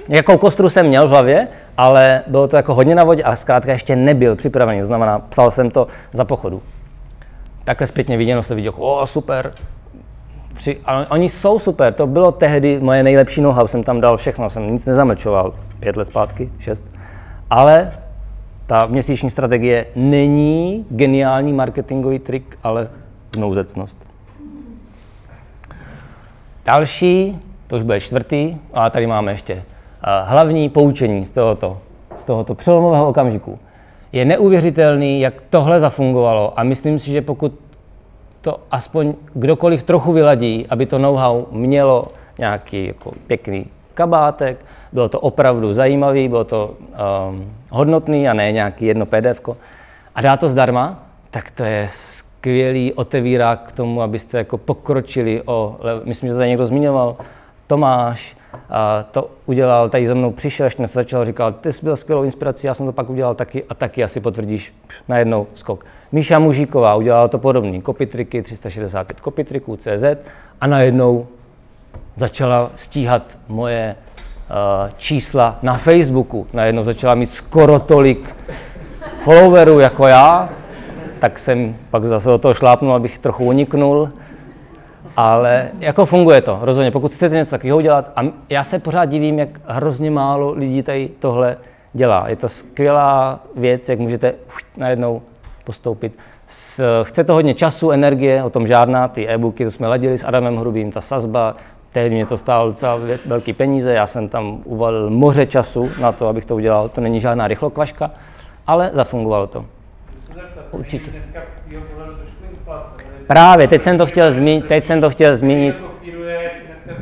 [0.08, 3.72] Jakou kostru jsem měl v hlavě, ale bylo to jako hodně na vodě a zkrátka
[3.72, 6.62] ještě nebyl připravený, to znamená, psal jsem to za pochodu.
[7.64, 9.52] Takhle zpětně viděno se viděl, o super,
[10.56, 14.50] Tři, ale oni jsou super, to bylo tehdy moje nejlepší noha, jsem tam dal všechno,
[14.50, 16.84] jsem nic nezamlčoval, pět let zpátky, šest.
[17.50, 17.92] Ale
[18.66, 22.88] ta měsíční strategie není geniální marketingový trik, ale
[23.34, 24.06] znouzecnost.
[26.64, 29.62] Další, to už bude čtvrtý, a tady máme ještě
[30.24, 31.78] hlavní poučení z tohoto,
[32.16, 33.58] z tohoto přelomového okamžiku.
[34.12, 37.52] Je neuvěřitelný, jak tohle zafungovalo a myslím si, že pokud
[38.40, 45.20] to aspoň kdokoliv trochu vyladí, aby to know-how mělo nějaký jako pěkný kabátek, bylo to
[45.20, 46.74] opravdu zajímavý, bylo to
[47.30, 49.40] um, hodnotný a ne nějaký jedno PDF,
[50.14, 55.76] a dá to zdarma, tak to je skvělý otevírák k tomu, abyste jako pokročili o,
[56.04, 57.16] myslím, že to tady někdo zmiňoval,
[57.66, 58.35] Tomáš,
[58.70, 62.66] a to udělal, tady za mnou přišel, až začal, říkal, ty jsi byl skvělou inspirací,
[62.66, 64.74] já jsem to pak udělal taky a taky asi potvrdíš
[65.08, 65.86] najednou skok.
[66.12, 70.04] Míša Mužíková udělala to podobný, kopitriky, 365 kopitriků, CZ
[70.60, 71.26] a najednou
[72.16, 76.46] začala stíhat moje uh, čísla na Facebooku.
[76.52, 78.36] Najednou začala mít skoro tolik
[79.16, 80.48] followerů jako já,
[81.18, 84.10] tak jsem pak zase do toho šlápnul, abych trochu uniknul.
[85.16, 88.12] Ale jako funguje to, rozhodně, pokud chcete něco takového udělat.
[88.16, 91.56] A já se pořád divím, jak hrozně málo lidí tady tohle
[91.92, 92.28] dělá.
[92.28, 94.34] Je to skvělá věc, jak můžete
[94.76, 95.22] najednou
[95.64, 96.18] postoupit.
[97.02, 100.56] Chce to hodně času, energie, o tom žádná, ty e-booky, to jsme ladili s Adamem
[100.56, 101.56] Hrubým, ta sazba,
[101.92, 106.28] tehdy mě to stálo docela velký peníze, já jsem tam uvalil moře času na to,
[106.28, 108.10] abych to udělal, to není žádná rychlokvaška,
[108.66, 109.64] ale zafungovalo to.
[110.70, 111.10] Určitě.
[113.26, 115.84] Právě, teď jsem to chtěl zmínit, teď jsem to chtěl zmínit.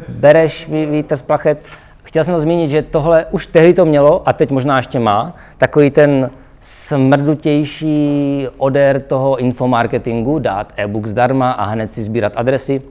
[0.09, 1.59] Bereš vítr z plachet.
[2.03, 5.37] Chtěl jsem to zmínit, že tohle už tehdy to mělo a teď možná ještě má,
[5.59, 12.83] takový ten smrdutější odér toho infomarketingu, dát e-book zdarma a hned si sbírat adresy.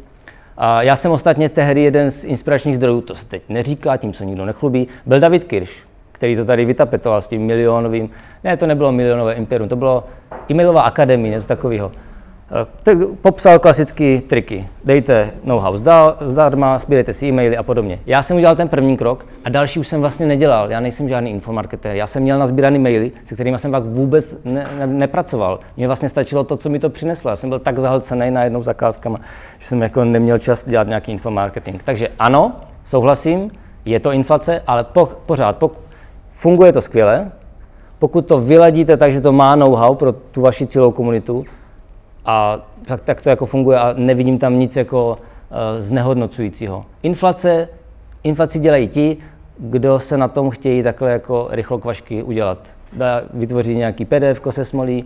[0.58, 4.26] A já jsem ostatně tehdy jeden z inspiračních zdrojů, to se teď neříká, tím se
[4.26, 5.86] nikdo nechlubí, byl David Kirsch,
[6.24, 8.10] který to tady vytapetoval s tím milionovým,
[8.44, 10.04] ne, to nebylo milionové imperium, to bylo
[10.52, 11.92] e-mailová akademie, něco takového.
[12.84, 14.68] Tak popsal klasické triky.
[14.86, 15.78] Dejte know-how
[16.22, 18.00] zdarma, sbírejte si e-maily a podobně.
[18.06, 20.72] Já jsem udělal ten první krok a další už jsem vlastně nedělal.
[20.72, 21.96] Já nejsem žádný infomarketér.
[21.96, 25.60] Já jsem měl nazbíraný maily, se kterými jsem pak vůbec ne, ne, nepracoval.
[25.78, 27.30] Mně vlastně stačilo to, co mi to přineslo.
[27.30, 29.20] Já jsem byl tak zahlcený na jednou zakázkama,
[29.60, 31.84] že jsem jako neměl čas dělat nějaký infomarketing.
[31.84, 32.52] Takže ano,
[32.86, 33.52] souhlasím,
[33.86, 35.72] je to inflace, ale po, pořád po,
[36.34, 37.32] funguje to skvěle.
[38.00, 41.46] Pokud to vyladíte tak, že to má know-how pro tu vaši celou komunitu,
[42.26, 45.16] a tak, tak to jako funguje a nevidím tam nic jako uh,
[45.78, 46.86] znehodnocujícího.
[47.04, 47.70] Inflace,
[48.24, 49.18] inflaci dělají ti,
[49.58, 52.58] kdo se na tom chtějí takhle jako rychlokvašky udělat.
[52.94, 55.06] Da, vytvoří nějaký PDF se smolí,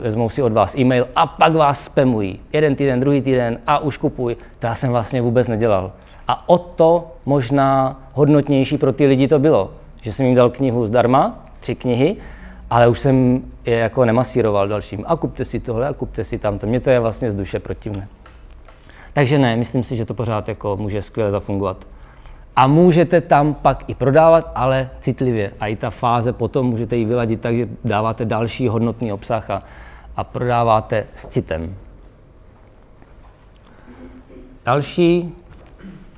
[0.00, 2.40] vezmou si od vás e-mail a pak vás spamují.
[2.52, 4.36] Jeden týden, druhý týden a už kupuj.
[4.58, 5.92] To já jsem vlastně vůbec nedělal.
[6.28, 9.70] A o to možná hodnotnější pro ty lidi to bylo,
[10.04, 12.16] že jsem jim dal knihu zdarma, tři knihy,
[12.70, 15.04] ale už jsem je jako nemasíroval dalším.
[15.06, 16.66] A kupte si tohle, a kupte si tamto.
[16.66, 18.08] Mně to je vlastně z duše protivné.
[19.12, 21.86] Takže ne, myslím si, že to pořád jako může skvěle zafungovat.
[22.56, 25.52] A můžete tam pak i prodávat, ale citlivě.
[25.60, 29.62] A i ta fáze potom můžete ji vyladit tak, že dáváte další hodnotný obsah a,
[30.16, 31.76] a prodáváte s citem.
[34.64, 35.34] Další,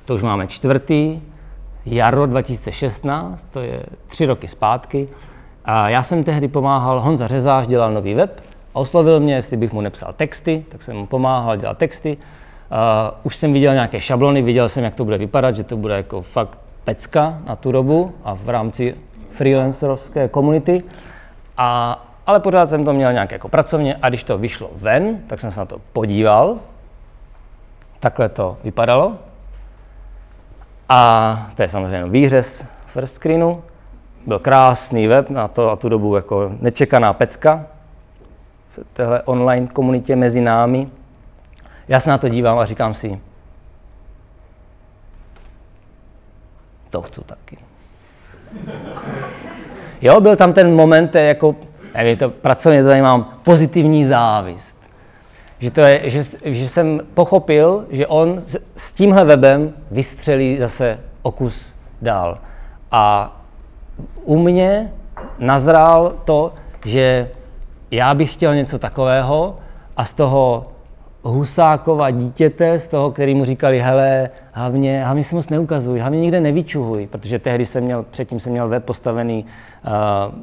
[0.05, 1.21] to už máme čtvrtý,
[1.95, 5.07] jaro 2016, to je tři roky zpátky.
[5.65, 8.43] A já jsem tehdy pomáhal, Honza Řezáš dělal nový web
[8.75, 12.17] a oslovil mě, jestli bych mu nepsal texty, tak jsem mu pomáhal dělat texty.
[12.17, 12.77] Uh,
[13.23, 16.21] už jsem viděl nějaké šablony, viděl jsem, jak to bude vypadat, že to bude jako
[16.21, 18.93] fakt pecka na tu dobu a v rámci
[19.31, 20.83] freelancerské komunity.
[21.57, 25.39] A ale pořád jsem to měl nějak jako pracovně a když to vyšlo ven, tak
[25.39, 26.57] jsem se na to podíval.
[27.99, 29.15] Takhle to vypadalo.
[30.89, 33.63] A to je samozřejmě výřez first screenu.
[34.25, 37.65] Byl krásný web, na, to, na tu dobu jako nečekaná pecka
[38.67, 40.89] v téhle online komunitě mezi námi.
[41.87, 43.19] Já se na to dívám a říkám si,
[46.89, 47.57] to chci taky.
[50.01, 51.55] Jo, byl tam ten moment, jako,
[51.93, 54.76] nevím, to pracovně to tady mám, pozitivní závist.
[55.59, 60.99] Že, to je, že, že jsem pochopil, že on s, s tímhle webem vystřelí zase
[61.21, 62.37] o kus dál.
[62.91, 63.35] A
[64.23, 64.93] u mě
[65.39, 66.53] nazrál to,
[66.85, 67.29] že
[67.91, 69.57] já bych chtěl něco takového
[69.97, 70.65] a z toho
[71.27, 76.41] Husákova dítěte, z toho, který mu říkali, hele, hlavně, hlavně si moc neukazuj, hlavně nikde
[76.41, 79.45] nevyčuhuj, protože tehdy jsem měl, předtím jsem měl web postavený
[79.85, 79.91] uh,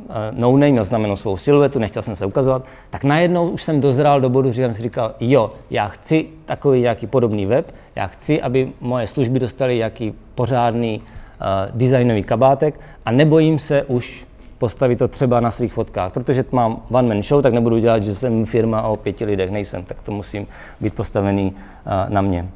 [0.08, 3.80] uh, no name, měl znamenou svou siluetu, nechtěl jsem se ukazovat, tak najednou už jsem
[3.80, 8.06] dozrál do bodu, že jsem si říkal, jo, já chci takový nějaký podobný web, já
[8.06, 14.24] chci, aby moje služby dostaly nějaký pořádný uh, designový kabátek a nebojím se už
[14.58, 16.12] postavit to třeba na svých fotkách.
[16.12, 19.84] Protože mám one man show, tak nebudu dělat, že jsem firma o pěti lidech, nejsem,
[19.84, 20.46] tak to musím
[20.80, 22.48] být postavený uh, na mě.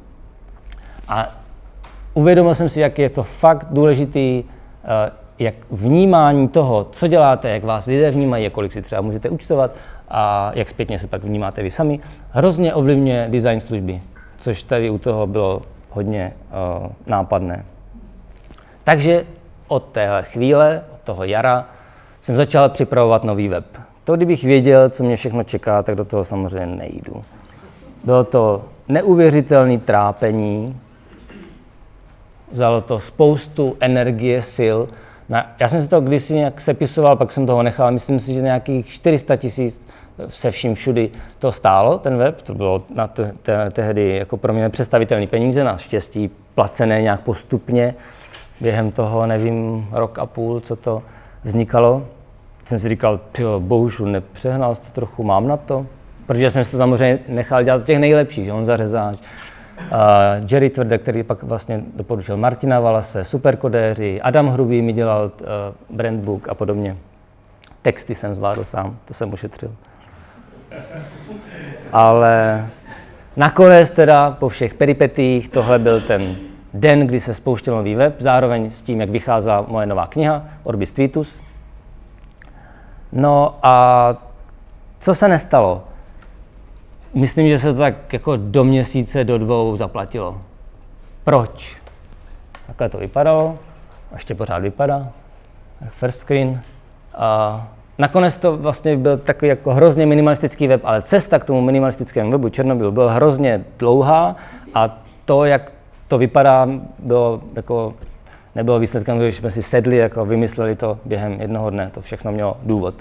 [1.07, 1.35] A
[2.13, 4.89] uvědomil jsem si, jak je to fakt důležitý, uh,
[5.39, 9.75] jak vnímání toho, co děláte, jak vás lidé vnímají, kolik si třeba můžete účtovat
[10.09, 11.99] a jak zpětně se pak vnímáte vy sami,
[12.31, 14.01] hrozně ovlivňuje design služby,
[14.39, 16.33] což tady u toho bylo hodně
[16.81, 17.65] uh, nápadné.
[18.83, 19.25] Takže
[19.67, 21.67] od téhle chvíle, od toho jara,
[22.21, 23.65] jsem začal připravovat nový web.
[24.03, 27.23] To, kdybych věděl, co mě všechno čeká, tak do toho samozřejmě nejdu.
[28.03, 30.79] Bylo to neuvěřitelné trápení,
[32.51, 34.79] vzalo to spoustu energie, sil.
[35.59, 38.87] Já jsem si to kdysi nějak sepisoval, pak jsem toho nechal, myslím si, že nějakých
[38.87, 39.81] 400 tisíc
[40.27, 42.41] se vším všudy to stálo, ten web.
[42.41, 47.95] To bylo na te, te, tehdy jako pro mě nepředstavitelné peníze, naštěstí placené nějak postupně.
[48.61, 51.03] Během toho, nevím, rok a půl, co to
[51.43, 52.07] vznikalo,
[52.63, 55.85] jsem si říkal, tyjo, bohužel nepřehnal to trochu, mám na to?
[56.25, 60.97] Protože jsem si to samozřejmě nechal dělat těch nejlepších, že on zařezáč, uh, Jerry Tvrde,
[60.97, 66.97] který pak vlastně doporučil Martina Valase, superkodéři, Adam Hrubý mi dělal uh, brandbook a podobně.
[67.81, 69.71] Texty jsem zvládl sám, to jsem ušetřil.
[71.93, 72.67] Ale
[73.37, 76.35] nakonec teda po všech peripetích tohle byl ten
[76.73, 80.91] den, kdy se spouštěl nový web, zároveň s tím, jak vycházela moje nová kniha Orbis
[80.91, 81.41] Tweetus.
[83.11, 84.15] No a
[84.99, 85.83] co se nestalo?
[87.13, 90.41] Myslím, že se to tak jako do měsíce, do dvou zaplatilo.
[91.23, 91.77] Proč?
[92.67, 93.57] Takhle to vypadalo,
[94.11, 95.07] a ještě pořád vypadá,
[95.89, 96.61] first screen.
[97.15, 102.31] A nakonec to vlastně byl takový jako hrozně minimalistický web, ale cesta k tomu minimalistickému
[102.31, 104.35] webu Černobyl byla hrozně dlouhá
[104.73, 105.71] a to, jak
[106.09, 106.67] to vypadá,
[106.99, 107.93] bylo jako,
[108.55, 112.57] nebylo výsledkem, když jsme si sedli, jako vymysleli to během jednoho dne, to všechno mělo
[112.63, 112.95] důvod.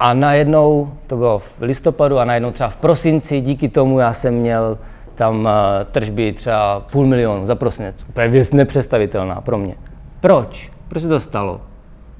[0.00, 4.34] A najednou, to bylo v listopadu a najednou třeba v prosinci, díky tomu já jsem
[4.34, 4.78] měl
[5.14, 5.50] tam uh,
[5.92, 8.04] tržby třeba půl milionu za prosinec.
[8.08, 9.74] Úplně věc nepředstavitelná pro mě.
[10.20, 10.72] Proč?
[10.88, 11.60] Proč se to stalo?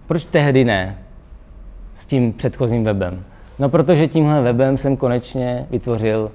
[0.07, 0.99] Proč tehdy ne?
[1.95, 3.25] S tím předchozím webem.
[3.59, 6.31] No protože tímhle webem jsem konečně vytvořil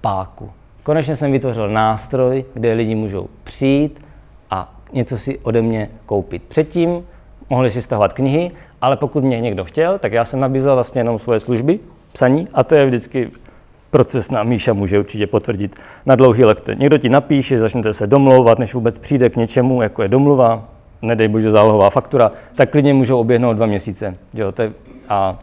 [0.00, 0.50] páku.
[0.90, 4.04] Konečně jsem vytvořil nástroj, kde lidi můžou přijít
[4.50, 6.42] a něco si ode mě koupit.
[6.42, 7.04] Předtím
[7.50, 8.50] mohli si stahovat knihy,
[8.80, 11.78] ale pokud mě někdo chtěl, tak já jsem nabízel vlastně jenom svoje služby,
[12.12, 13.30] psaní, a to je vždycky
[13.90, 15.76] proces na Míša může určitě potvrdit
[16.06, 16.74] na dlouhý lekce.
[16.74, 20.68] Někdo ti napíše, začnete se domlouvat, než vůbec přijde k něčemu, jako je domluva,
[21.02, 24.14] nedej bože zálohová faktura, tak klidně můžou oběhnout dva měsíce.
[24.34, 24.72] Jo, to je,
[25.08, 25.38] a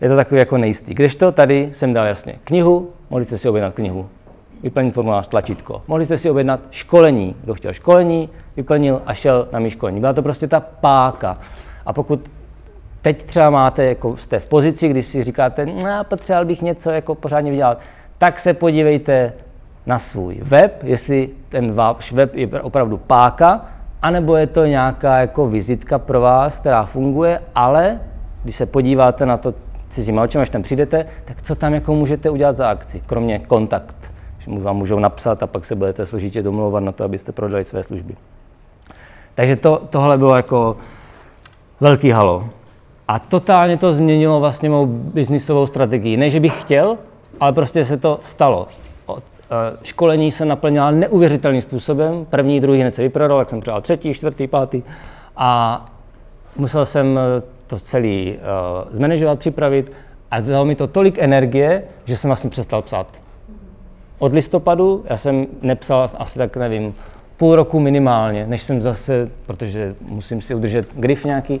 [0.00, 0.94] je to takový jako nejistý.
[0.94, 4.08] Kdežto tady jsem dal jasně knihu, mohli jste si objednat knihu
[4.62, 5.82] vyplnit formulář, tlačítko.
[5.88, 7.36] Mohli jste si objednat školení.
[7.44, 10.00] Kdo chtěl školení, vyplnil a šel na mý školení.
[10.00, 11.38] Byla to prostě ta páka.
[11.86, 12.30] A pokud
[13.02, 17.14] teď třeba máte, jako jste v pozici, když si říkáte, no, potřeboval bych něco jako
[17.14, 17.80] pořádně vydělat,
[18.18, 19.32] tak se podívejte
[19.86, 23.66] na svůj web, jestli ten váš web je opravdu páka,
[24.02, 28.00] anebo je to nějaká jako vizitka pro vás, která funguje, ale
[28.42, 29.54] když se podíváte na to
[29.88, 34.01] cizíma očima, až tam přijdete, tak co tam jako můžete udělat za akci, kromě kontakt
[34.44, 37.82] že vám můžou napsat a pak se budete složitě domlouvat na to, abyste prodali své
[37.82, 38.16] služby.
[39.34, 40.76] Takže to, tohle bylo jako
[41.80, 42.48] velký halo.
[43.08, 46.16] A totálně to změnilo vlastně mou biznisovou strategii.
[46.16, 46.98] Ne, že bych chtěl,
[47.40, 48.68] ale prostě se to stalo.
[49.52, 52.26] Eh, školení se naplnila neuvěřitelným způsobem.
[52.30, 54.82] První, druhý hned se vyprodal, jak jsem přijal třetí, čtvrtý, pátý.
[55.36, 55.84] A
[56.56, 57.18] musel jsem
[57.66, 58.36] to celé uh,
[58.90, 59.92] zmanežovat, připravit
[60.30, 63.22] a dalo mi to tolik energie, že jsem vlastně přestal psát.
[64.22, 66.94] Od listopadu já jsem nepsal asi tak, nevím,
[67.36, 71.60] půl roku minimálně, než jsem zase, protože musím si udržet grif nějaký,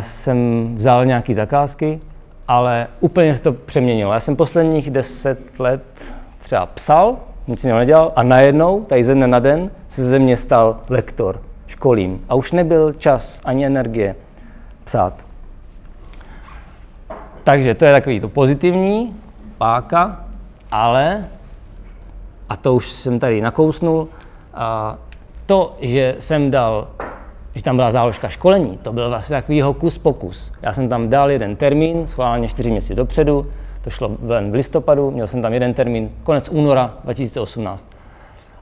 [0.00, 2.00] jsem vzal nějaký zakázky,
[2.48, 4.12] ale úplně se to přeměnilo.
[4.12, 5.82] Já jsem posledních deset let
[6.38, 7.16] třeba psal,
[7.46, 11.42] nic jiného nedělal a najednou, tady ze dne na den, se ze mě stal lektor,
[11.66, 12.24] školím.
[12.28, 14.16] A už nebyl čas ani energie
[14.84, 15.26] psát.
[17.44, 19.16] Takže to je takový to pozitivní,
[19.58, 20.24] páka,
[20.70, 21.24] ale,
[22.48, 24.08] a to už jsem tady nakousnul,
[24.54, 24.98] a
[25.46, 26.88] to, že jsem dal,
[27.54, 30.52] že tam byla záložka školení, to byl vlastně takový kus pokus.
[30.62, 33.46] Já jsem tam dal jeden termín, schválně čtyři měsíce dopředu,
[33.82, 37.86] to šlo ven v listopadu, měl jsem tam jeden termín, konec února 2018.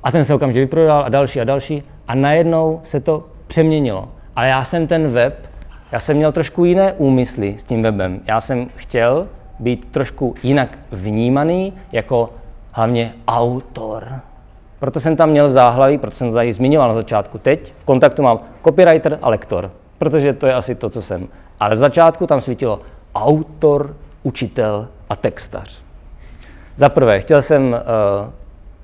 [0.02, 4.08] A ten se okamžitě vyprodal a další a další a najednou se to přeměnilo.
[4.36, 5.48] Ale já jsem ten web,
[5.92, 8.20] já jsem měl trošku jiné úmysly s tím webem.
[8.26, 12.30] Já jsem chtěl být trošku jinak vnímaný jako
[12.74, 14.20] hlavně autor.
[14.78, 17.38] Proto jsem tam měl záhlaví, proto jsem to tady zmiňoval na začátku.
[17.38, 21.28] Teď v kontaktu mám copywriter a lektor, protože to je asi to, co jsem.
[21.60, 22.80] Ale z začátku tam svítilo
[23.14, 25.82] autor, učitel a textař.
[26.76, 27.78] Za prvé, chtěl jsem uh,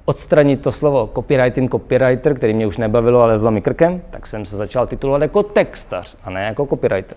[0.04, 4.46] odstranit to slovo copywriting, copywriter, který mě už nebavilo, ale zlo mi krkem, tak jsem
[4.46, 7.16] se začal titulovat jako textař a ne jako copywriter.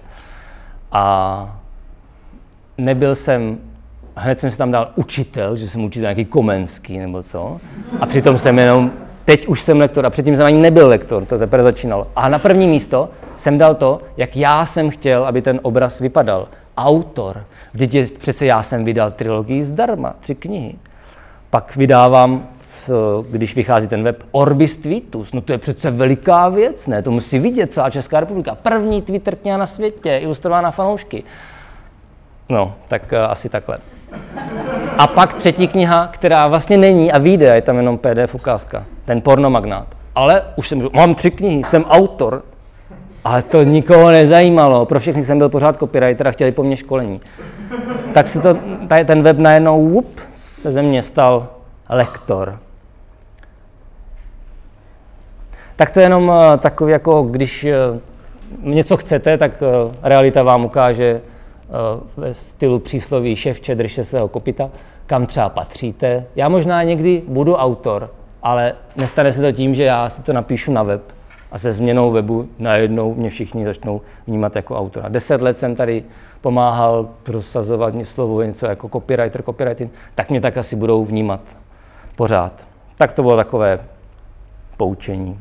[0.91, 1.57] A
[2.77, 3.59] nebyl jsem,
[4.15, 7.59] hned jsem si tam dal učitel, že jsem učitel nějaký komenský nebo co.
[7.99, 8.91] A přitom jsem jenom,
[9.25, 12.07] teď už jsem lektor a předtím jsem ani nebyl lektor, to teprve začínalo.
[12.15, 16.47] A na první místo jsem dal to, jak já jsem chtěl, aby ten obraz vypadal.
[16.77, 17.43] Autor.
[17.73, 20.75] Vždyť přece já jsem vydal trilogii zdarma, tři knihy.
[21.49, 22.47] Pak vydávám
[23.29, 27.01] když vychází ten web Orbis Tweetus, no to je přece veliká věc, ne?
[27.01, 28.55] To musí vidět celá Česká republika.
[28.55, 31.23] První Twitter kniha na světě, ilustrovaná fanoušky.
[32.49, 33.77] No, tak uh, asi takhle.
[34.97, 39.21] A pak třetí kniha, která vlastně není a vyjde, je tam jenom PDF ukázka, ten
[39.21, 39.87] pornomagnát.
[40.15, 42.43] Ale už jsem mám tři knihy, jsem autor,
[43.23, 44.85] ale to nikoho nezajímalo.
[44.85, 47.21] Pro všechny jsem byl pořád copywriter a chtěli po mně školení.
[48.13, 48.57] Tak se to,
[49.05, 51.47] ten web najednou whoop, se ze mě stal
[51.89, 52.59] lektor.
[55.75, 57.77] Tak to je jenom eh, takový, jako když eh,
[58.61, 61.21] něco chcete, tak eh, realita vám ukáže
[62.17, 64.69] ve stylu přísloví ševče, držte svého kopita,
[65.05, 66.25] kam třeba patříte.
[66.35, 68.11] Já možná někdy budu autor,
[68.43, 71.01] ale nestane se to tím, že já si to napíšu na web
[71.51, 75.09] a se změnou webu najednou mě všichni začnou vnímat jako autora.
[75.09, 76.03] Deset let jsem tady
[76.41, 81.41] pomáhal prosazovat slovo něco jako copywriter, copywriting, tak mě tak asi budou vnímat
[82.15, 82.67] pořád.
[82.95, 83.79] Tak to bylo takové
[84.77, 85.39] poučení.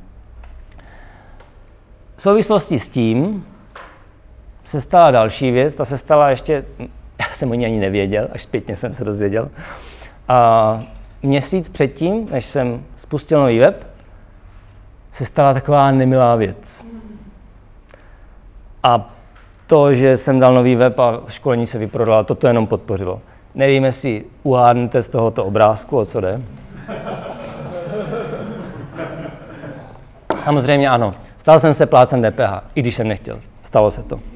[2.17, 3.45] V souvislosti s tím
[4.73, 6.65] se stala další věc, ta se stala ještě,
[7.21, 9.51] já jsem o ní ani nevěděl, až zpětně jsem se dozvěděl.
[10.29, 10.83] A
[11.23, 13.87] měsíc předtím, než jsem spustil nový web,
[15.11, 16.85] se stala taková nemilá věc.
[18.83, 19.11] A
[19.67, 23.21] to, že jsem dal nový web a školení se vyprodalo, to to jenom podpořilo.
[23.55, 26.43] Nevím, jestli uhádnete z tohoto obrázku, o co jde.
[30.45, 31.15] Samozřejmě ano.
[31.39, 33.41] Stal jsem se plácem DPH, i když jsem nechtěl.
[33.63, 34.32] Stalo se to.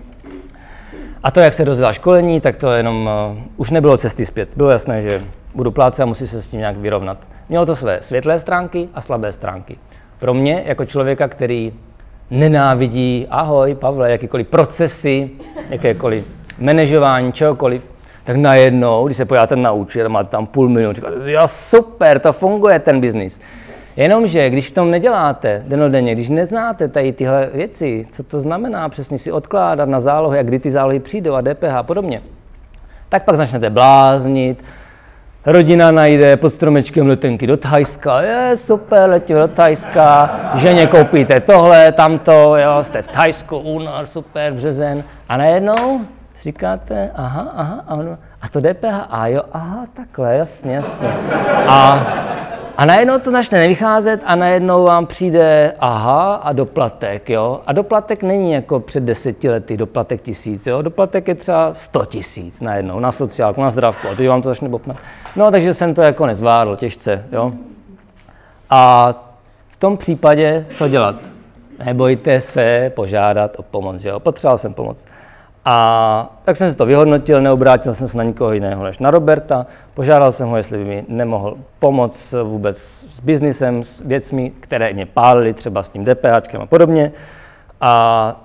[1.26, 4.48] A to, jak se rozjela školení, tak to jenom uh, už nebylo cesty zpět.
[4.56, 5.22] Bylo jasné, že
[5.54, 7.18] budu plácet a musí se s tím nějak vyrovnat.
[7.48, 9.78] Mělo to své světlé stránky a slabé stránky.
[10.18, 11.72] Pro mě, jako člověka, který
[12.30, 15.30] nenávidí, ahoj Pavle, jakýkoliv procesy,
[15.70, 16.26] jakékoliv
[16.58, 17.90] manažování, čehokoliv,
[18.24, 22.32] tak najednou, když se podíváte na účet máte tam půl milionu, říkáte, jo super, to
[22.32, 23.40] funguje ten biznis.
[23.96, 29.18] Jenomže, když v tom neděláte denodenně, když neznáte tady tyhle věci, co to znamená přesně
[29.18, 32.22] si odkládat na zálohy a kdy ty zálohy přijdou a DPH a podobně,
[33.09, 34.64] tak pak začnete bláznit,
[35.46, 41.92] rodina najde pod stromečkem letenky do Thajska, je super, letím do Thajska, ženě koupíte tohle,
[41.92, 46.00] tamto, jo, jste v Thajsku, únor, super, březen a najednou
[46.35, 51.08] si říkáte, aha, aha, aha, a to DPH, a jo, aha, takhle, jasně, jasně.
[51.68, 52.06] A
[52.77, 57.60] a najednou to začne nevycházet a najednou vám přijde aha a doplatek, jo.
[57.66, 60.83] A doplatek není jako před deseti lety doplatek tisíc, jo.
[60.83, 64.68] Doplatek je třeba sto tisíc najednou na sociálku, na zdravku a teď vám to začne
[64.68, 64.96] bopnat.
[65.37, 67.50] No takže jsem to jako nezvládl těžce, jo.
[68.70, 69.12] A
[69.68, 71.16] v tom případě co dělat?
[71.85, 74.20] Nebojte se požádat o pomoc, jo.
[74.20, 75.06] Potřeboval jsem pomoc.
[75.69, 79.67] A tak jsem si to vyhodnotil, neobrátil jsem se na nikoho jiného než na Roberta.
[79.94, 82.79] Požádal jsem ho, jestli by mi nemohl pomoct vůbec
[83.10, 87.12] s biznisem, s věcmi, které mě pálily, třeba s tím DPH a podobně.
[87.81, 88.40] A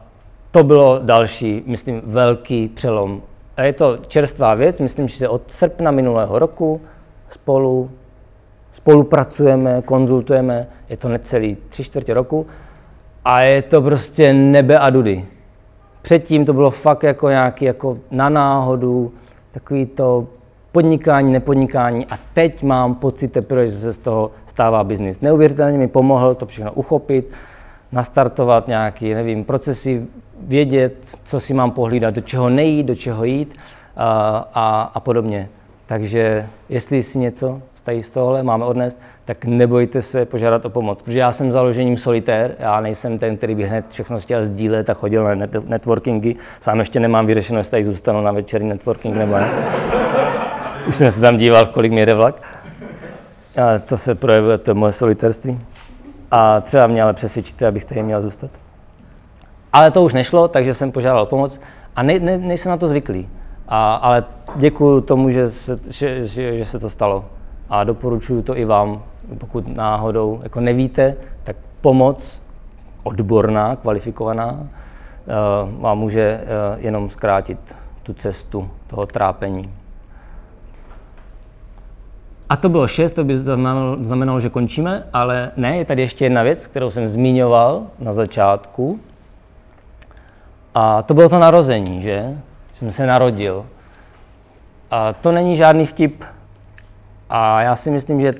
[0.51, 3.21] to bylo další, myslím, velký přelom.
[3.57, 6.81] A je to čerstvá věc, myslím, že od srpna minulého roku
[7.29, 7.91] spolu
[8.71, 12.47] spolupracujeme, konzultujeme, je to necelý tři čtvrtě roku
[13.25, 15.27] a je to prostě nebe a dudy.
[16.01, 19.13] Předtím to bylo fakt jako nějaký jako na náhodu,
[19.51, 20.27] takový to
[20.71, 25.21] podnikání, nepodnikání a teď mám pocit teprve, že se z toho stává biznis.
[25.21, 27.31] Neuvěřitelně mi pomohl to všechno uchopit,
[27.91, 30.07] nastartovat nějaké, nevím, procesy,
[30.39, 30.93] vědět,
[31.23, 33.55] co si mám pohlídat, do čeho nejít, do čeho jít
[33.95, 35.49] a, a, a podobně.
[35.85, 37.61] Takže jestli si něco
[38.01, 38.97] z tohohle máme odnést,
[39.31, 41.01] tak nebojte se požádat o pomoc.
[41.01, 44.93] Protože já jsem založením solitér, já nejsem ten, který by hned všechno chtěl sdílet a
[44.93, 46.35] chodil na net- networkingy.
[46.59, 49.49] Sám ještě nemám vyřešeno, jestli tady zůstanu na večerní networking nebo ne.
[50.87, 52.41] Už jsem se tam díval, kolik mi jede vlak.
[53.55, 55.59] A to se projevuje, to je moje solitérství.
[56.31, 58.51] A třeba mě ale přesvědčíte, abych tady měl zůstat.
[59.73, 61.59] Ale to už nešlo, takže jsem požádal o pomoc
[61.95, 63.29] a ne, ne, nejsem na to zvyklý.
[63.67, 64.23] A, ale
[64.55, 67.25] děkuji tomu, že se, že, že, že se to stalo.
[67.69, 69.03] A doporučuji to i vám,
[69.37, 72.41] pokud náhodou jako nevíte, tak pomoc
[73.03, 79.73] odborná, kvalifikovaná, uh, vám může uh, jenom zkrátit tu cestu toho trápení.
[82.49, 86.25] A to bylo šest, to by znamenalo, znamenalo, že končíme, ale ne, je tady ještě
[86.25, 88.99] jedna věc, kterou jsem zmiňoval na začátku.
[90.75, 92.37] A to bylo to narození, že?
[92.73, 93.65] Jsem se narodil.
[94.91, 96.23] A to není žádný vtip.
[97.29, 98.33] A já si myslím, že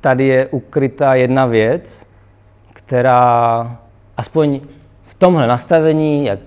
[0.00, 2.06] tady je ukrytá jedna věc,
[2.72, 3.76] která
[4.16, 4.60] aspoň
[5.04, 6.40] v tomhle nastavení, jak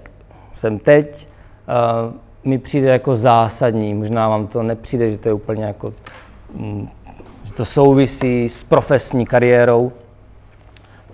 [0.55, 1.27] jsem teď,
[2.07, 3.93] uh, mi přijde jako zásadní.
[3.93, 5.93] Možná vám to nepřijde, že to je úplně jako,
[6.53, 6.89] mm,
[7.43, 9.91] že to souvisí s profesní kariérou,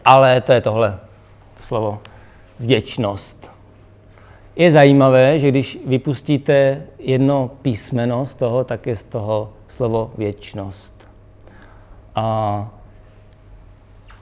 [0.05, 0.99] ale to je tohle,
[1.57, 1.99] to slovo
[2.59, 3.51] vděčnost.
[4.55, 10.94] Je zajímavé, že když vypustíte jedno písmeno z toho, tak je z toho slovo věčnost.
[12.15, 12.69] A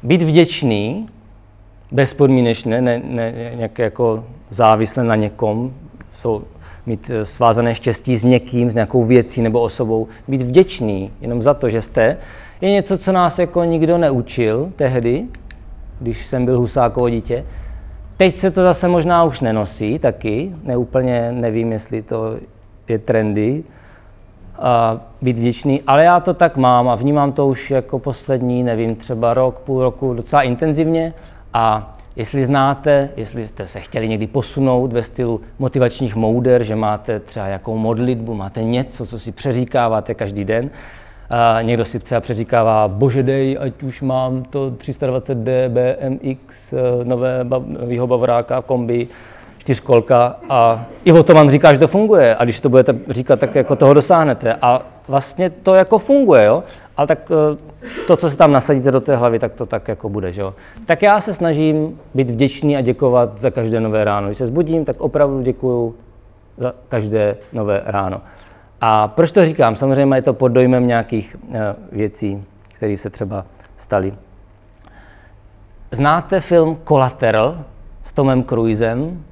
[0.04, 1.10] být vděčný,
[1.92, 5.74] bezpodmínečně, ne, ne nějak jako závisle na někom,
[6.12, 6.44] jsou,
[6.86, 11.54] mít eh, svázané štěstí s někým, s nějakou věcí nebo osobou, být vděčný jenom za
[11.54, 12.18] to, že jste,
[12.62, 15.26] je něco, co nás jako nikdo neučil tehdy,
[16.00, 17.46] když jsem byl Husákovo dítě.
[18.18, 22.38] Teď se to zase možná už nenosí taky, neúplně nevím, jestli to
[22.88, 23.64] je trendy,
[24.60, 28.96] a být vděčný, ale já to tak mám a vnímám to už jako poslední, nevím,
[28.96, 31.14] třeba rok, půl roku docela intenzivně.
[31.54, 37.20] A jestli znáte, jestli jste se chtěli někdy posunout ve stylu motivačních mouder, že máte
[37.20, 40.70] třeba jakou modlitbu, máte něco, co si přeříkáváte každý den,
[41.30, 47.44] a někdo si třeba přeříkává, bože dej, ať už mám to 320D BMX, eh, nové
[48.06, 49.08] bavoráka, kombi,
[49.64, 53.40] čtyřkolka a i o tom vám říká, že to funguje a když to budete říkat,
[53.40, 56.64] tak jako toho dosáhnete a vlastně to jako funguje, jo?
[56.98, 57.58] ale tak eh,
[58.08, 60.54] to, co si tam nasadíte do té hlavy, tak to tak jako bude, že jo.
[60.86, 64.28] Tak já se snažím být vděčný a děkovat za každé nové ráno.
[64.28, 65.96] Když se zbudím, tak opravdu děkuju
[66.58, 68.22] za každé nové ráno.
[68.82, 69.76] A proč to říkám?
[69.76, 71.56] Samozřejmě je to pod dojmem nějakých uh,
[71.92, 72.44] věcí,
[72.74, 73.46] které se třeba
[73.78, 74.14] staly.
[75.92, 77.64] Znáte film Collateral
[78.04, 79.24] s Tomem Cruisem?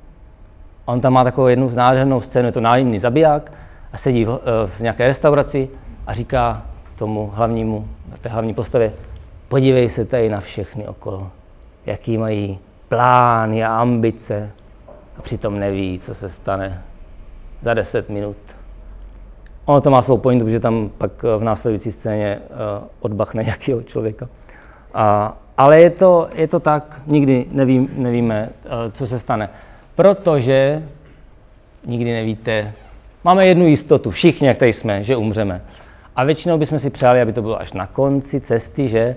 [0.86, 3.52] On tam má takovou jednu nádhernou scénu, je to nájemný zabiják
[3.94, 5.70] a sedí v, uh, v nějaké restauraci
[6.08, 6.66] a říká
[6.96, 7.88] tomu hlavnímu,
[8.22, 8.94] té hlavní postavě,
[9.48, 11.30] podívej se tady na všechny okolo,
[11.86, 14.52] jaký mají plány a ambice
[15.18, 16.82] a přitom neví, co se stane
[17.62, 18.38] za 10 minut.
[19.66, 24.28] Ono to má svou pointu, protože tam pak v následující scéně uh, odbachne nějakého člověka.
[24.94, 28.50] A, ale je to, je to tak, nikdy nevím, nevíme,
[28.92, 29.50] co se stane.
[29.96, 30.84] Protože
[31.86, 32.74] nikdy nevíte,
[33.24, 35.62] máme jednu jistotu, všichni, jak tady jsme, že umřeme.
[36.16, 39.16] A většinou bychom si přáli, aby to bylo až na konci cesty, že?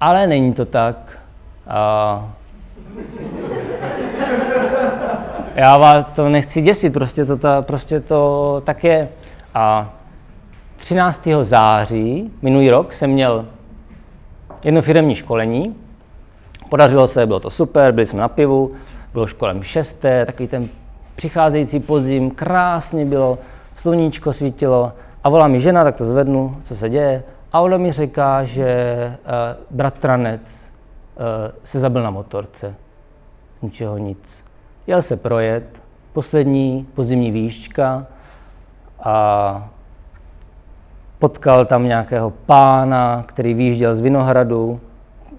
[0.00, 1.18] Ale není to tak.
[1.66, 2.32] A...
[5.54, 9.08] Já vás to nechci děsit, prostě to, ta, prostě to tak je.
[9.54, 9.94] A
[10.76, 11.28] 13.
[11.42, 13.46] září minulý rok jsem měl
[14.64, 15.76] jedno firmní školení.
[16.68, 18.74] Podařilo se, bylo to super, byli jsme na pivu,
[19.14, 20.68] bylo už kolem šesté, takový ten
[21.16, 23.38] přicházející podzim, krásně bylo,
[23.74, 24.92] sluníčko svítilo
[25.24, 27.22] a volá mi žena, tak to zvednu, co se děje.
[27.52, 30.72] A ona mi říká, že uh, bratranec
[31.16, 31.22] uh,
[31.64, 32.74] se zabil na motorce.
[33.58, 34.44] Z ničeho nic.
[34.86, 38.06] Jel se projet, poslední podzimní výšťka
[39.02, 39.68] a
[41.18, 44.80] potkal tam nějakého pána, který výjížděl z Vinohradu,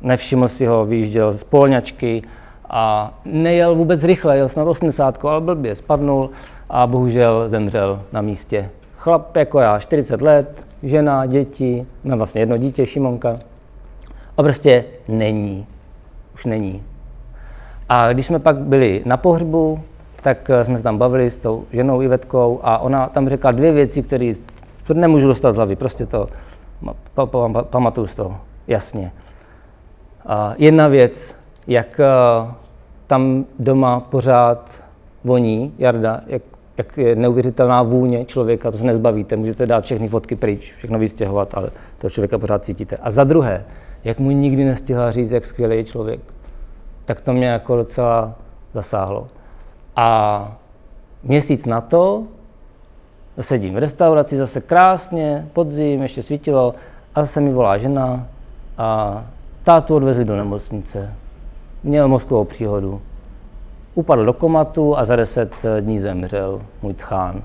[0.01, 2.23] nevšiml si ho, výjížděl z Polňačky
[2.69, 6.29] a nejel vůbec rychle, jel snad 80, ale blbě spadnul
[6.69, 8.69] a bohužel zemřel na místě.
[8.97, 13.35] Chlap jako já, 40 let, žena, děti, mám vlastně jedno dítě, Šimonka.
[14.37, 15.67] A prostě není.
[16.33, 16.83] Už není.
[17.89, 19.79] A když jsme pak byli na pohřbu,
[20.21, 23.71] tak eh, jsme se tam bavili s tou ženou Ivetkou a ona tam řekla dvě
[23.71, 24.33] věci, které
[24.93, 26.27] nemůžu dostat z hlavy, prostě to
[27.13, 28.37] pa, pa, pa, pamatuju z toho,
[28.67, 29.11] jasně.
[30.25, 31.35] A jedna věc,
[31.67, 32.53] jak eh,
[33.07, 34.83] tam doma pořád
[35.23, 36.41] voní, Jarda, jak,
[36.77, 41.57] jak je neuvěřitelná vůně člověka, to se nezbavíte, můžete dát všechny fotky pryč, všechno vystěhovat,
[41.57, 42.97] ale toho člověka pořád cítíte.
[42.97, 43.65] A za druhé,
[44.03, 46.19] jak mu nikdy nestihla říct, jak skvělý je člověk,
[47.05, 48.35] tak to mě jako docela
[48.73, 49.27] zasáhlo.
[49.95, 50.57] A
[51.23, 52.23] měsíc na to
[53.39, 56.75] sedím v restauraci, zase krásně, podzim, ještě svítilo,
[57.15, 58.27] a zase mi volá žena
[58.77, 59.25] a
[59.63, 61.13] tátu odvezli do nemocnice.
[61.85, 63.01] Měl mozkovou příhodu.
[63.95, 67.43] Upadl do komatu a za deset dní zemřel můj tchán.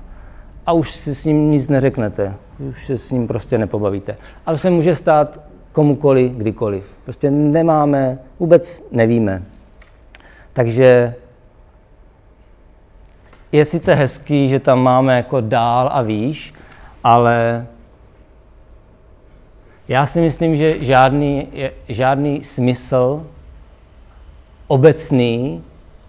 [0.65, 2.35] A už si s ním nic neřeknete,
[2.69, 4.15] už se s ním prostě nepobavíte.
[4.45, 5.39] Ale se může stát
[5.71, 6.95] komukoli, kdykoliv.
[7.03, 9.43] Prostě nemáme, vůbec nevíme.
[10.53, 11.15] Takže
[13.51, 16.53] je sice hezký, že tam máme jako dál a výš,
[17.03, 17.67] ale
[19.87, 21.47] já si myslím, že žádný,
[21.89, 23.25] žádný smysl
[24.71, 25.63] obecný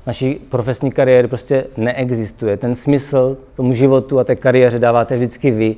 [0.06, 2.56] naší profesní kariéry prostě neexistuje.
[2.56, 5.76] Ten smysl tomu životu a té kariéře dáváte vždycky vy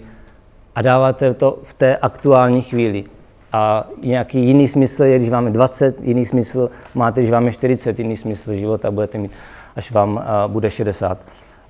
[0.75, 3.05] a dáváte to v té aktuální chvíli.
[3.53, 8.17] A nějaký jiný smysl je, když máme 20, jiný smysl máte, když máme 40, jiný
[8.17, 9.33] smysl života budete mít,
[9.77, 11.19] až vám bude 60.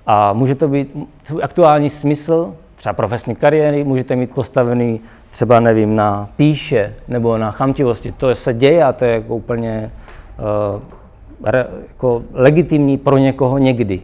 [0.07, 5.95] A může to být svůj aktuální smysl, třeba profesní kariéry, můžete mít postavený třeba, nevím,
[5.95, 8.11] na píše nebo na chamtivosti.
[8.11, 9.91] To se děje a to je jako úplně
[10.75, 10.81] uh,
[11.43, 14.01] re, jako legitimní pro někoho někdy.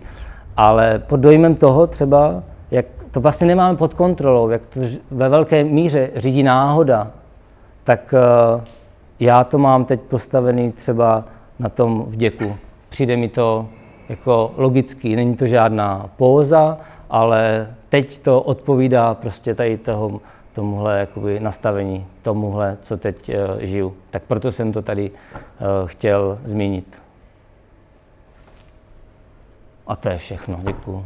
[0.58, 4.80] Ale pod dojmem toho třeba, jak to vlastně nemáme pod kontrolou, jak to
[5.12, 7.12] ve velké míře řídí náhoda,
[7.84, 8.62] tak uh,
[9.20, 11.24] já to mám teď postavený třeba
[11.60, 12.56] na tom vděku.
[12.90, 13.66] Přijde mi to
[14.10, 16.78] jako logický, není to žádná póza,
[17.10, 20.22] ale teď to odpovídá prostě tady toho,
[20.54, 23.94] tomuhle jakoby nastavení, tomuhle, co teď uh, žiju.
[24.12, 27.02] Tak proto jsem to tady uh, chtěl zmínit.
[29.92, 30.60] A to je všechno.
[30.64, 31.06] Děkuju.